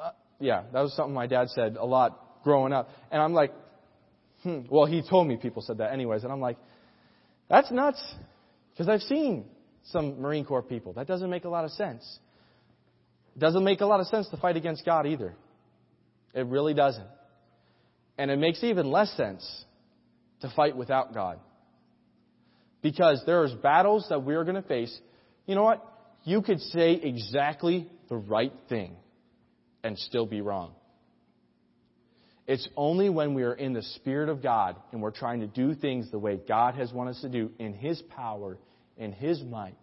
Uh, 0.00 0.12
yeah, 0.38 0.62
that 0.72 0.80
was 0.80 0.94
something 0.94 1.12
my 1.12 1.26
dad 1.26 1.48
said 1.50 1.76
a 1.76 1.84
lot 1.84 2.42
growing 2.44 2.72
up. 2.72 2.88
And 3.10 3.20
I'm 3.20 3.34
like, 3.34 3.52
hmm. 4.42 4.60
Well, 4.70 4.86
he 4.86 5.02
told 5.02 5.26
me 5.26 5.36
people 5.36 5.62
said 5.62 5.78
that 5.78 5.92
anyways. 5.92 6.22
And 6.22 6.32
I'm 6.32 6.40
like, 6.40 6.56
that's 7.50 7.70
nuts. 7.70 8.02
Because 8.72 8.88
I've 8.88 9.02
seen 9.02 9.44
some 9.84 10.20
Marine 10.20 10.44
Corps 10.44 10.62
people. 10.62 10.92
That 10.94 11.08
doesn't 11.08 11.28
make 11.28 11.44
a 11.44 11.50
lot 11.50 11.64
of 11.64 11.72
sense. 11.72 12.18
It 13.36 13.40
doesn't 13.40 13.64
make 13.64 13.80
a 13.80 13.86
lot 13.86 14.00
of 14.00 14.06
sense 14.06 14.28
to 14.28 14.36
fight 14.36 14.56
against 14.56 14.84
God 14.84 15.06
either. 15.06 15.34
It 16.34 16.46
really 16.46 16.72
doesn't. 16.72 17.06
And 18.16 18.30
it 18.30 18.38
makes 18.38 18.62
even 18.62 18.90
less 18.90 19.10
sense 19.16 19.64
to 20.40 20.52
fight 20.54 20.76
without 20.76 21.14
God. 21.14 21.40
Because 22.82 23.22
there's 23.26 23.52
battles 23.54 24.06
that 24.10 24.22
we're 24.22 24.44
going 24.44 24.60
to 24.60 24.68
face. 24.68 24.96
You 25.46 25.54
know 25.54 25.64
what? 25.64 25.84
You 26.24 26.42
could 26.42 26.60
say 26.60 26.92
exactly 26.92 27.88
the 28.08 28.16
right 28.16 28.52
thing 28.68 28.96
and 29.82 29.98
still 29.98 30.26
be 30.26 30.40
wrong. 30.40 30.72
It's 32.46 32.68
only 32.76 33.08
when 33.08 33.32
we 33.34 33.42
are 33.42 33.54
in 33.54 33.72
the 33.72 33.82
Spirit 33.82 34.28
of 34.28 34.42
God 34.42 34.76
and 34.92 35.00
we're 35.00 35.10
trying 35.10 35.40
to 35.40 35.46
do 35.46 35.74
things 35.74 36.10
the 36.10 36.18
way 36.18 36.38
God 36.46 36.74
has 36.74 36.92
wanted 36.92 37.12
us 37.12 37.22
to 37.22 37.28
do 37.30 37.50
in 37.58 37.72
His 37.72 38.02
power, 38.02 38.58
in 38.98 39.12
His 39.12 39.42
might, 39.42 39.74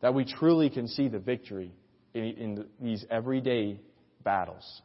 that 0.00 0.14
we 0.14 0.24
truly 0.24 0.70
can 0.70 0.88
see 0.88 1.08
the 1.08 1.18
victory 1.18 1.74
in, 2.14 2.24
in 2.24 2.66
these 2.80 3.04
everyday 3.10 3.78
battles 4.24 4.82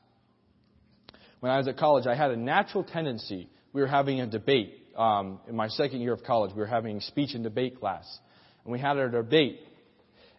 when 1.45 1.51
I 1.51 1.59
was 1.59 1.67
at 1.67 1.77
college, 1.77 2.07
I 2.07 2.15
had 2.15 2.31
a 2.31 2.35
natural 2.35 2.83
tendency. 2.83 3.47
We 3.71 3.79
were 3.79 3.87
having 3.87 4.19
a 4.19 4.25
debate 4.25 4.81
um, 4.97 5.39
in 5.47 5.55
my 5.55 5.67
second 5.67 6.01
year 6.01 6.11
of 6.11 6.23
college. 6.23 6.49
We 6.55 6.59
were 6.59 6.65
having 6.65 6.99
speech 7.01 7.35
and 7.35 7.43
debate 7.43 7.79
class, 7.79 8.03
and 8.63 8.73
we 8.73 8.79
had 8.79 8.97
a 8.97 9.11
debate. 9.11 9.59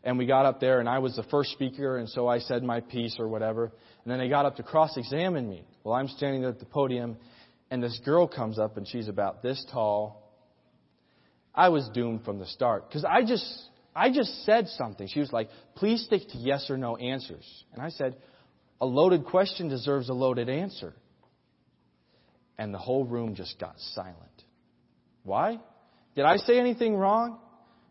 And 0.03 0.19
we 0.19 0.27
got 0.27 0.47
up 0.47 0.59
there, 0.59 0.81
and 0.81 0.89
I 0.89 0.99
was 0.99 1.15
the 1.15 1.23
first 1.23 1.53
speaker, 1.53 1.99
and 1.99 2.09
so 2.09 2.27
I 2.27 2.41
said 2.41 2.65
my 2.65 2.81
piece 2.81 3.21
or 3.21 3.29
whatever. 3.29 3.67
And 3.67 4.11
then 4.11 4.19
they 4.19 4.29
got 4.29 4.47
up 4.47 4.57
to 4.57 4.65
cross-examine 4.65 5.49
me. 5.49 5.65
Well, 5.85 5.95
I'm 5.95 6.09
standing 6.09 6.41
there 6.41 6.51
at 6.51 6.59
the 6.59 6.65
podium, 6.65 7.19
and 7.71 7.81
this 7.81 8.01
girl 8.05 8.27
comes 8.27 8.59
up, 8.59 8.77
and 8.77 8.85
she's 8.89 9.07
about 9.07 9.45
this 9.45 9.65
tall. 9.71 10.35
I 11.55 11.69
was 11.69 11.89
doomed 11.95 12.25
from 12.25 12.41
the 12.41 12.47
start 12.47 12.89
because 12.89 13.05
I 13.05 13.23
just 13.25 13.47
I 13.95 14.11
just 14.11 14.45
said 14.45 14.67
something. 14.71 15.07
She 15.07 15.21
was 15.21 15.33
like, 15.33 15.51
"Please 15.77 16.05
stick 16.05 16.23
to 16.31 16.39
yes 16.39 16.69
or 16.69 16.77
no 16.77 16.97
answers," 16.97 17.47
and 17.73 17.81
I 17.81 17.91
said, 17.91 18.17
a 18.81 18.87
loaded 18.87 19.25
question 19.25 19.69
deserves 19.69 20.09
a 20.09 20.15
loaded 20.15 20.49
answer. 20.49 20.95
And 22.59 22.73
the 22.73 22.79
whole 22.79 23.05
room 23.05 23.35
just 23.35 23.59
got 23.59 23.75
silent. 23.95 24.17
Why? 25.23 25.59
Did 26.15 26.25
I 26.25 26.37
say 26.37 26.59
anything 26.59 26.97
wrong? 26.97 27.39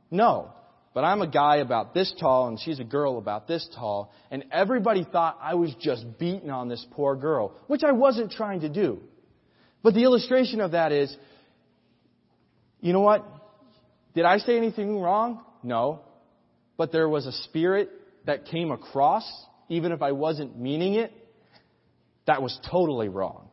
No. 0.10 0.52
But 0.94 1.04
I'm 1.04 1.22
a 1.22 1.28
guy 1.28 1.58
about 1.58 1.94
this 1.94 2.14
tall 2.20 2.48
and 2.48 2.60
she's 2.60 2.80
a 2.80 2.84
girl 2.84 3.18
about 3.18 3.48
this 3.48 3.68
tall, 3.76 4.14
and 4.32 4.46
everybody 4.52 5.04
thought 5.04 5.38
I 5.42 5.56
was 5.56 5.76
just 5.80 6.18
beating 6.18 6.50
on 6.50 6.70
this 6.70 6.86
poor 6.92 7.16
girl, 7.18 7.54
which 7.68 7.84
I 7.84 7.92
wasn't 7.92 8.32
trying 8.32 8.62
to 8.62 8.70
do. 8.70 9.02
But 9.84 9.94
the 9.94 10.04
illustration 10.04 10.62
of 10.62 10.72
that 10.72 10.94
is, 10.94 11.16
you 12.80 12.94
know 12.94 13.02
what? 13.02 13.26
Did 14.14 14.24
I 14.24 14.38
say 14.38 14.58
anything 14.58 15.00
wrong? 15.00 15.44
No. 15.64 16.00
But 16.78 16.94
there 16.94 17.10
was 17.10 17.26
a 17.26 17.34
spirit 17.44 17.90
that 18.26 18.46
came 18.46 18.72
across 18.72 19.30
even 19.70 19.92
if 19.92 20.02
I 20.02 20.12
wasn't 20.12 20.60
meaning 20.60 20.96
it, 20.96 21.12
that 22.28 22.42
was 22.42 22.58
totally 22.70 23.10
wrong. 23.10 23.50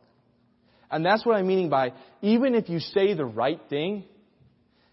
And 0.90 1.04
that's 1.04 1.24
what 1.24 1.36
I'm 1.36 1.46
meaning 1.46 1.70
by 1.70 1.92
even 2.20 2.54
if 2.54 2.68
you 2.68 2.78
say 2.78 3.14
the 3.14 3.24
right 3.24 3.60
thing, 3.70 4.04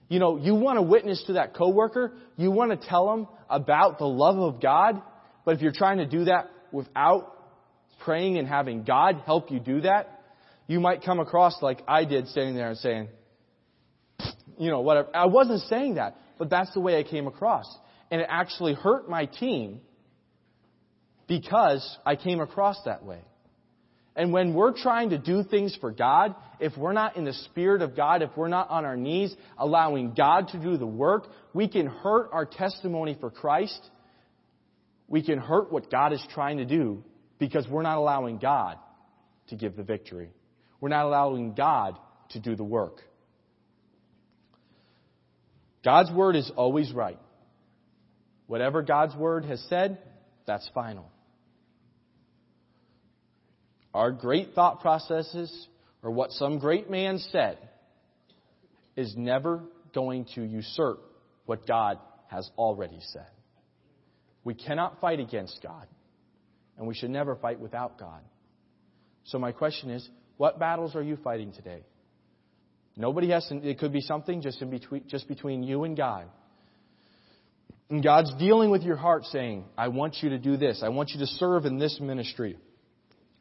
you 0.07 0.19
know, 0.19 0.37
you 0.37 0.55
want 0.55 0.77
to 0.77 0.81
witness 0.81 1.23
to 1.27 1.33
that 1.33 1.53
coworker, 1.53 2.13
you 2.37 2.51
want 2.51 2.71
to 2.71 2.87
tell 2.87 3.07
them 3.11 3.27
about 3.49 3.99
the 3.99 4.07
love 4.07 4.37
of 4.37 4.61
God, 4.61 5.01
but 5.45 5.55
if 5.55 5.61
you're 5.61 5.73
trying 5.73 5.97
to 5.97 6.05
do 6.05 6.25
that 6.25 6.49
without 6.71 7.35
praying 8.03 8.37
and 8.37 8.47
having 8.47 8.83
God 8.83 9.21
help 9.25 9.51
you 9.51 9.59
do 9.59 9.81
that, 9.81 10.21
you 10.67 10.79
might 10.79 11.03
come 11.03 11.19
across 11.19 11.61
like 11.61 11.81
I 11.87 12.05
did 12.05 12.27
standing 12.27 12.55
there 12.55 12.69
and 12.69 12.77
saying, 12.77 13.09
you 14.57 14.69
know, 14.69 14.81
whatever. 14.81 15.09
I 15.13 15.25
wasn't 15.25 15.61
saying 15.63 15.95
that, 15.95 16.17
but 16.37 16.49
that's 16.49 16.73
the 16.73 16.79
way 16.79 16.97
I 16.97 17.03
came 17.03 17.27
across. 17.27 17.65
And 18.11 18.21
it 18.21 18.27
actually 18.29 18.73
hurt 18.73 19.09
my 19.09 19.25
team 19.25 19.81
because 21.29 21.97
I 22.05 22.17
came 22.17 22.41
across 22.41 22.81
that 22.83 23.05
way. 23.05 23.21
And 24.15 24.33
when 24.33 24.53
we're 24.53 24.73
trying 24.73 25.11
to 25.11 25.17
do 25.17 25.43
things 25.43 25.77
for 25.79 25.91
God, 25.91 26.35
if 26.59 26.75
we're 26.75 26.91
not 26.91 27.15
in 27.15 27.23
the 27.23 27.33
Spirit 27.33 27.81
of 27.81 27.95
God, 27.95 28.21
if 28.21 28.31
we're 28.35 28.49
not 28.49 28.69
on 28.69 28.83
our 28.83 28.97
knees 28.97 29.33
allowing 29.57 30.13
God 30.13 30.49
to 30.49 30.59
do 30.59 30.75
the 30.75 30.87
work, 30.87 31.27
we 31.53 31.69
can 31.69 31.85
hurt 31.85 32.29
our 32.33 32.45
testimony 32.45 33.15
for 33.17 33.29
Christ. 33.29 33.79
We 35.07 35.23
can 35.23 35.37
hurt 35.37 35.71
what 35.71 35.89
God 35.89 36.11
is 36.11 36.21
trying 36.33 36.57
to 36.57 36.65
do 36.65 37.03
because 37.37 37.65
we're 37.69 37.83
not 37.83 37.97
allowing 37.97 38.39
God 38.39 38.77
to 39.47 39.55
give 39.55 39.77
the 39.77 39.83
victory. 39.83 40.31
We're 40.81 40.89
not 40.89 41.05
allowing 41.05 41.53
God 41.53 41.97
to 42.31 42.39
do 42.39 42.55
the 42.55 42.63
work. 42.63 43.01
God's 45.85 46.11
word 46.11 46.35
is 46.35 46.51
always 46.55 46.91
right. 46.91 47.19
Whatever 48.47 48.81
God's 48.81 49.15
word 49.15 49.45
has 49.45 49.63
said, 49.69 49.99
that's 50.45 50.67
final. 50.73 51.09
Our 53.93 54.11
great 54.11 54.53
thought 54.53 54.81
processes 54.81 55.67
or 56.03 56.11
what 56.11 56.31
some 56.31 56.59
great 56.59 56.89
man 56.89 57.19
said 57.31 57.57
is 58.95 59.13
never 59.17 59.61
going 59.93 60.25
to 60.35 60.43
usurp 60.43 60.99
what 61.45 61.65
God 61.65 61.97
has 62.27 62.49
already 62.57 62.99
said. 63.01 63.27
We 64.43 64.53
cannot 64.53 65.01
fight 65.01 65.19
against 65.19 65.59
God, 65.63 65.87
and 66.77 66.87
we 66.87 66.93
should 66.93 67.09
never 67.09 67.35
fight 67.35 67.59
without 67.59 67.99
God. 67.99 68.21
So, 69.25 69.39
my 69.39 69.51
question 69.51 69.89
is 69.89 70.07
what 70.37 70.59
battles 70.59 70.95
are 70.95 71.03
you 71.03 71.17
fighting 71.17 71.51
today? 71.51 71.83
Nobody 72.95 73.29
has 73.29 73.47
to, 73.47 73.55
it 73.57 73.79
could 73.79 73.93
be 73.93 74.01
something 74.01 74.41
just, 74.41 74.61
in 74.61 74.69
between, 74.69 75.03
just 75.07 75.27
between 75.27 75.63
you 75.63 75.83
and 75.83 75.95
God. 75.95 76.27
And 77.89 78.03
God's 78.03 78.33
dealing 78.35 78.69
with 78.69 78.83
your 78.83 78.95
heart 78.95 79.25
saying, 79.25 79.65
I 79.77 79.87
want 79.87 80.17
you 80.21 80.29
to 80.29 80.37
do 80.37 80.57
this. 80.57 80.81
I 80.83 80.89
want 80.89 81.09
you 81.09 81.19
to 81.19 81.25
serve 81.25 81.65
in 81.65 81.79
this 81.79 81.99
ministry. 81.99 82.57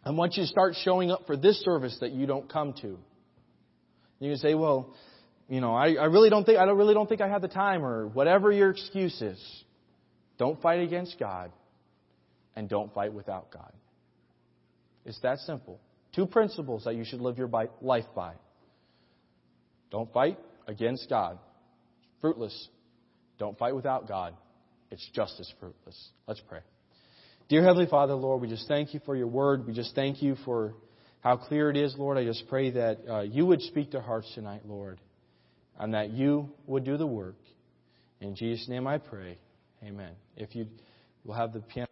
I 0.08 0.10
want 0.10 0.38
you 0.38 0.42
to 0.42 0.46
start 0.46 0.74
showing 0.84 1.10
up 1.10 1.26
for 1.26 1.36
this 1.36 1.60
service 1.60 1.94
that 2.00 2.12
you 2.12 2.24
don't 2.24 2.50
come 2.50 2.72
to. 2.80 2.98
You 4.20 4.30
can 4.30 4.38
say, 4.38 4.54
well, 4.54 4.94
you 5.50 5.60
know, 5.60 5.74
I, 5.74 5.92
I 5.96 6.06
really 6.06 6.30
don't 6.30 6.44
think 6.44 6.58
I 6.58 6.64
don't 6.64 6.78
really 6.78 6.94
don't 6.94 7.06
think 7.06 7.20
I 7.20 7.28
have 7.28 7.42
the 7.42 7.48
time 7.48 7.84
or 7.84 8.06
whatever 8.06 8.50
your 8.50 8.70
excuse 8.70 9.20
is. 9.20 9.38
Don't 10.38 10.62
fight 10.62 10.80
against 10.80 11.18
God 11.20 11.52
and 12.56 12.70
don't 12.70 12.92
fight 12.94 13.12
without 13.12 13.52
God. 13.52 13.70
It's 15.04 15.20
that 15.20 15.40
simple. 15.40 15.78
Two 16.14 16.24
principles 16.24 16.84
that 16.84 16.94
you 16.94 17.04
should 17.04 17.20
live 17.20 17.36
your 17.36 17.50
life 17.82 18.06
by. 18.16 18.32
Don't 19.90 20.10
fight 20.10 20.38
against 20.66 21.10
God. 21.10 21.38
Fruitless. 22.22 22.68
Don't 23.38 23.58
fight 23.58 23.76
without 23.76 24.08
God. 24.08 24.32
It's 24.90 25.06
just 25.14 25.38
as 25.38 25.52
fruitless. 25.60 26.08
Let's 26.26 26.40
pray. 26.48 26.60
Dear 27.48 27.64
Heavenly 27.64 27.86
Father, 27.86 28.12
Lord, 28.12 28.42
we 28.42 28.48
just 28.48 28.68
thank 28.68 28.92
you 28.92 29.00
for 29.06 29.16
your 29.16 29.26
word. 29.26 29.66
We 29.66 29.72
just 29.72 29.94
thank 29.94 30.20
you 30.20 30.36
for 30.44 30.74
how 31.20 31.38
clear 31.38 31.70
it 31.70 31.78
is, 31.78 31.94
Lord. 31.96 32.18
I 32.18 32.24
just 32.24 32.46
pray 32.46 32.72
that 32.72 32.98
uh, 33.08 33.20
you 33.22 33.46
would 33.46 33.62
speak 33.62 33.92
to 33.92 34.02
hearts 34.02 34.30
tonight, 34.34 34.60
Lord, 34.66 35.00
and 35.78 35.94
that 35.94 36.10
you 36.10 36.50
would 36.66 36.84
do 36.84 36.98
the 36.98 37.06
work. 37.06 37.36
In 38.20 38.36
Jesus' 38.36 38.68
name 38.68 38.86
I 38.86 38.98
pray. 38.98 39.38
Amen. 39.82 40.12
If 40.36 40.54
you 40.54 40.66
will 41.24 41.34
have 41.34 41.54
the 41.54 41.60
piano. 41.60 41.87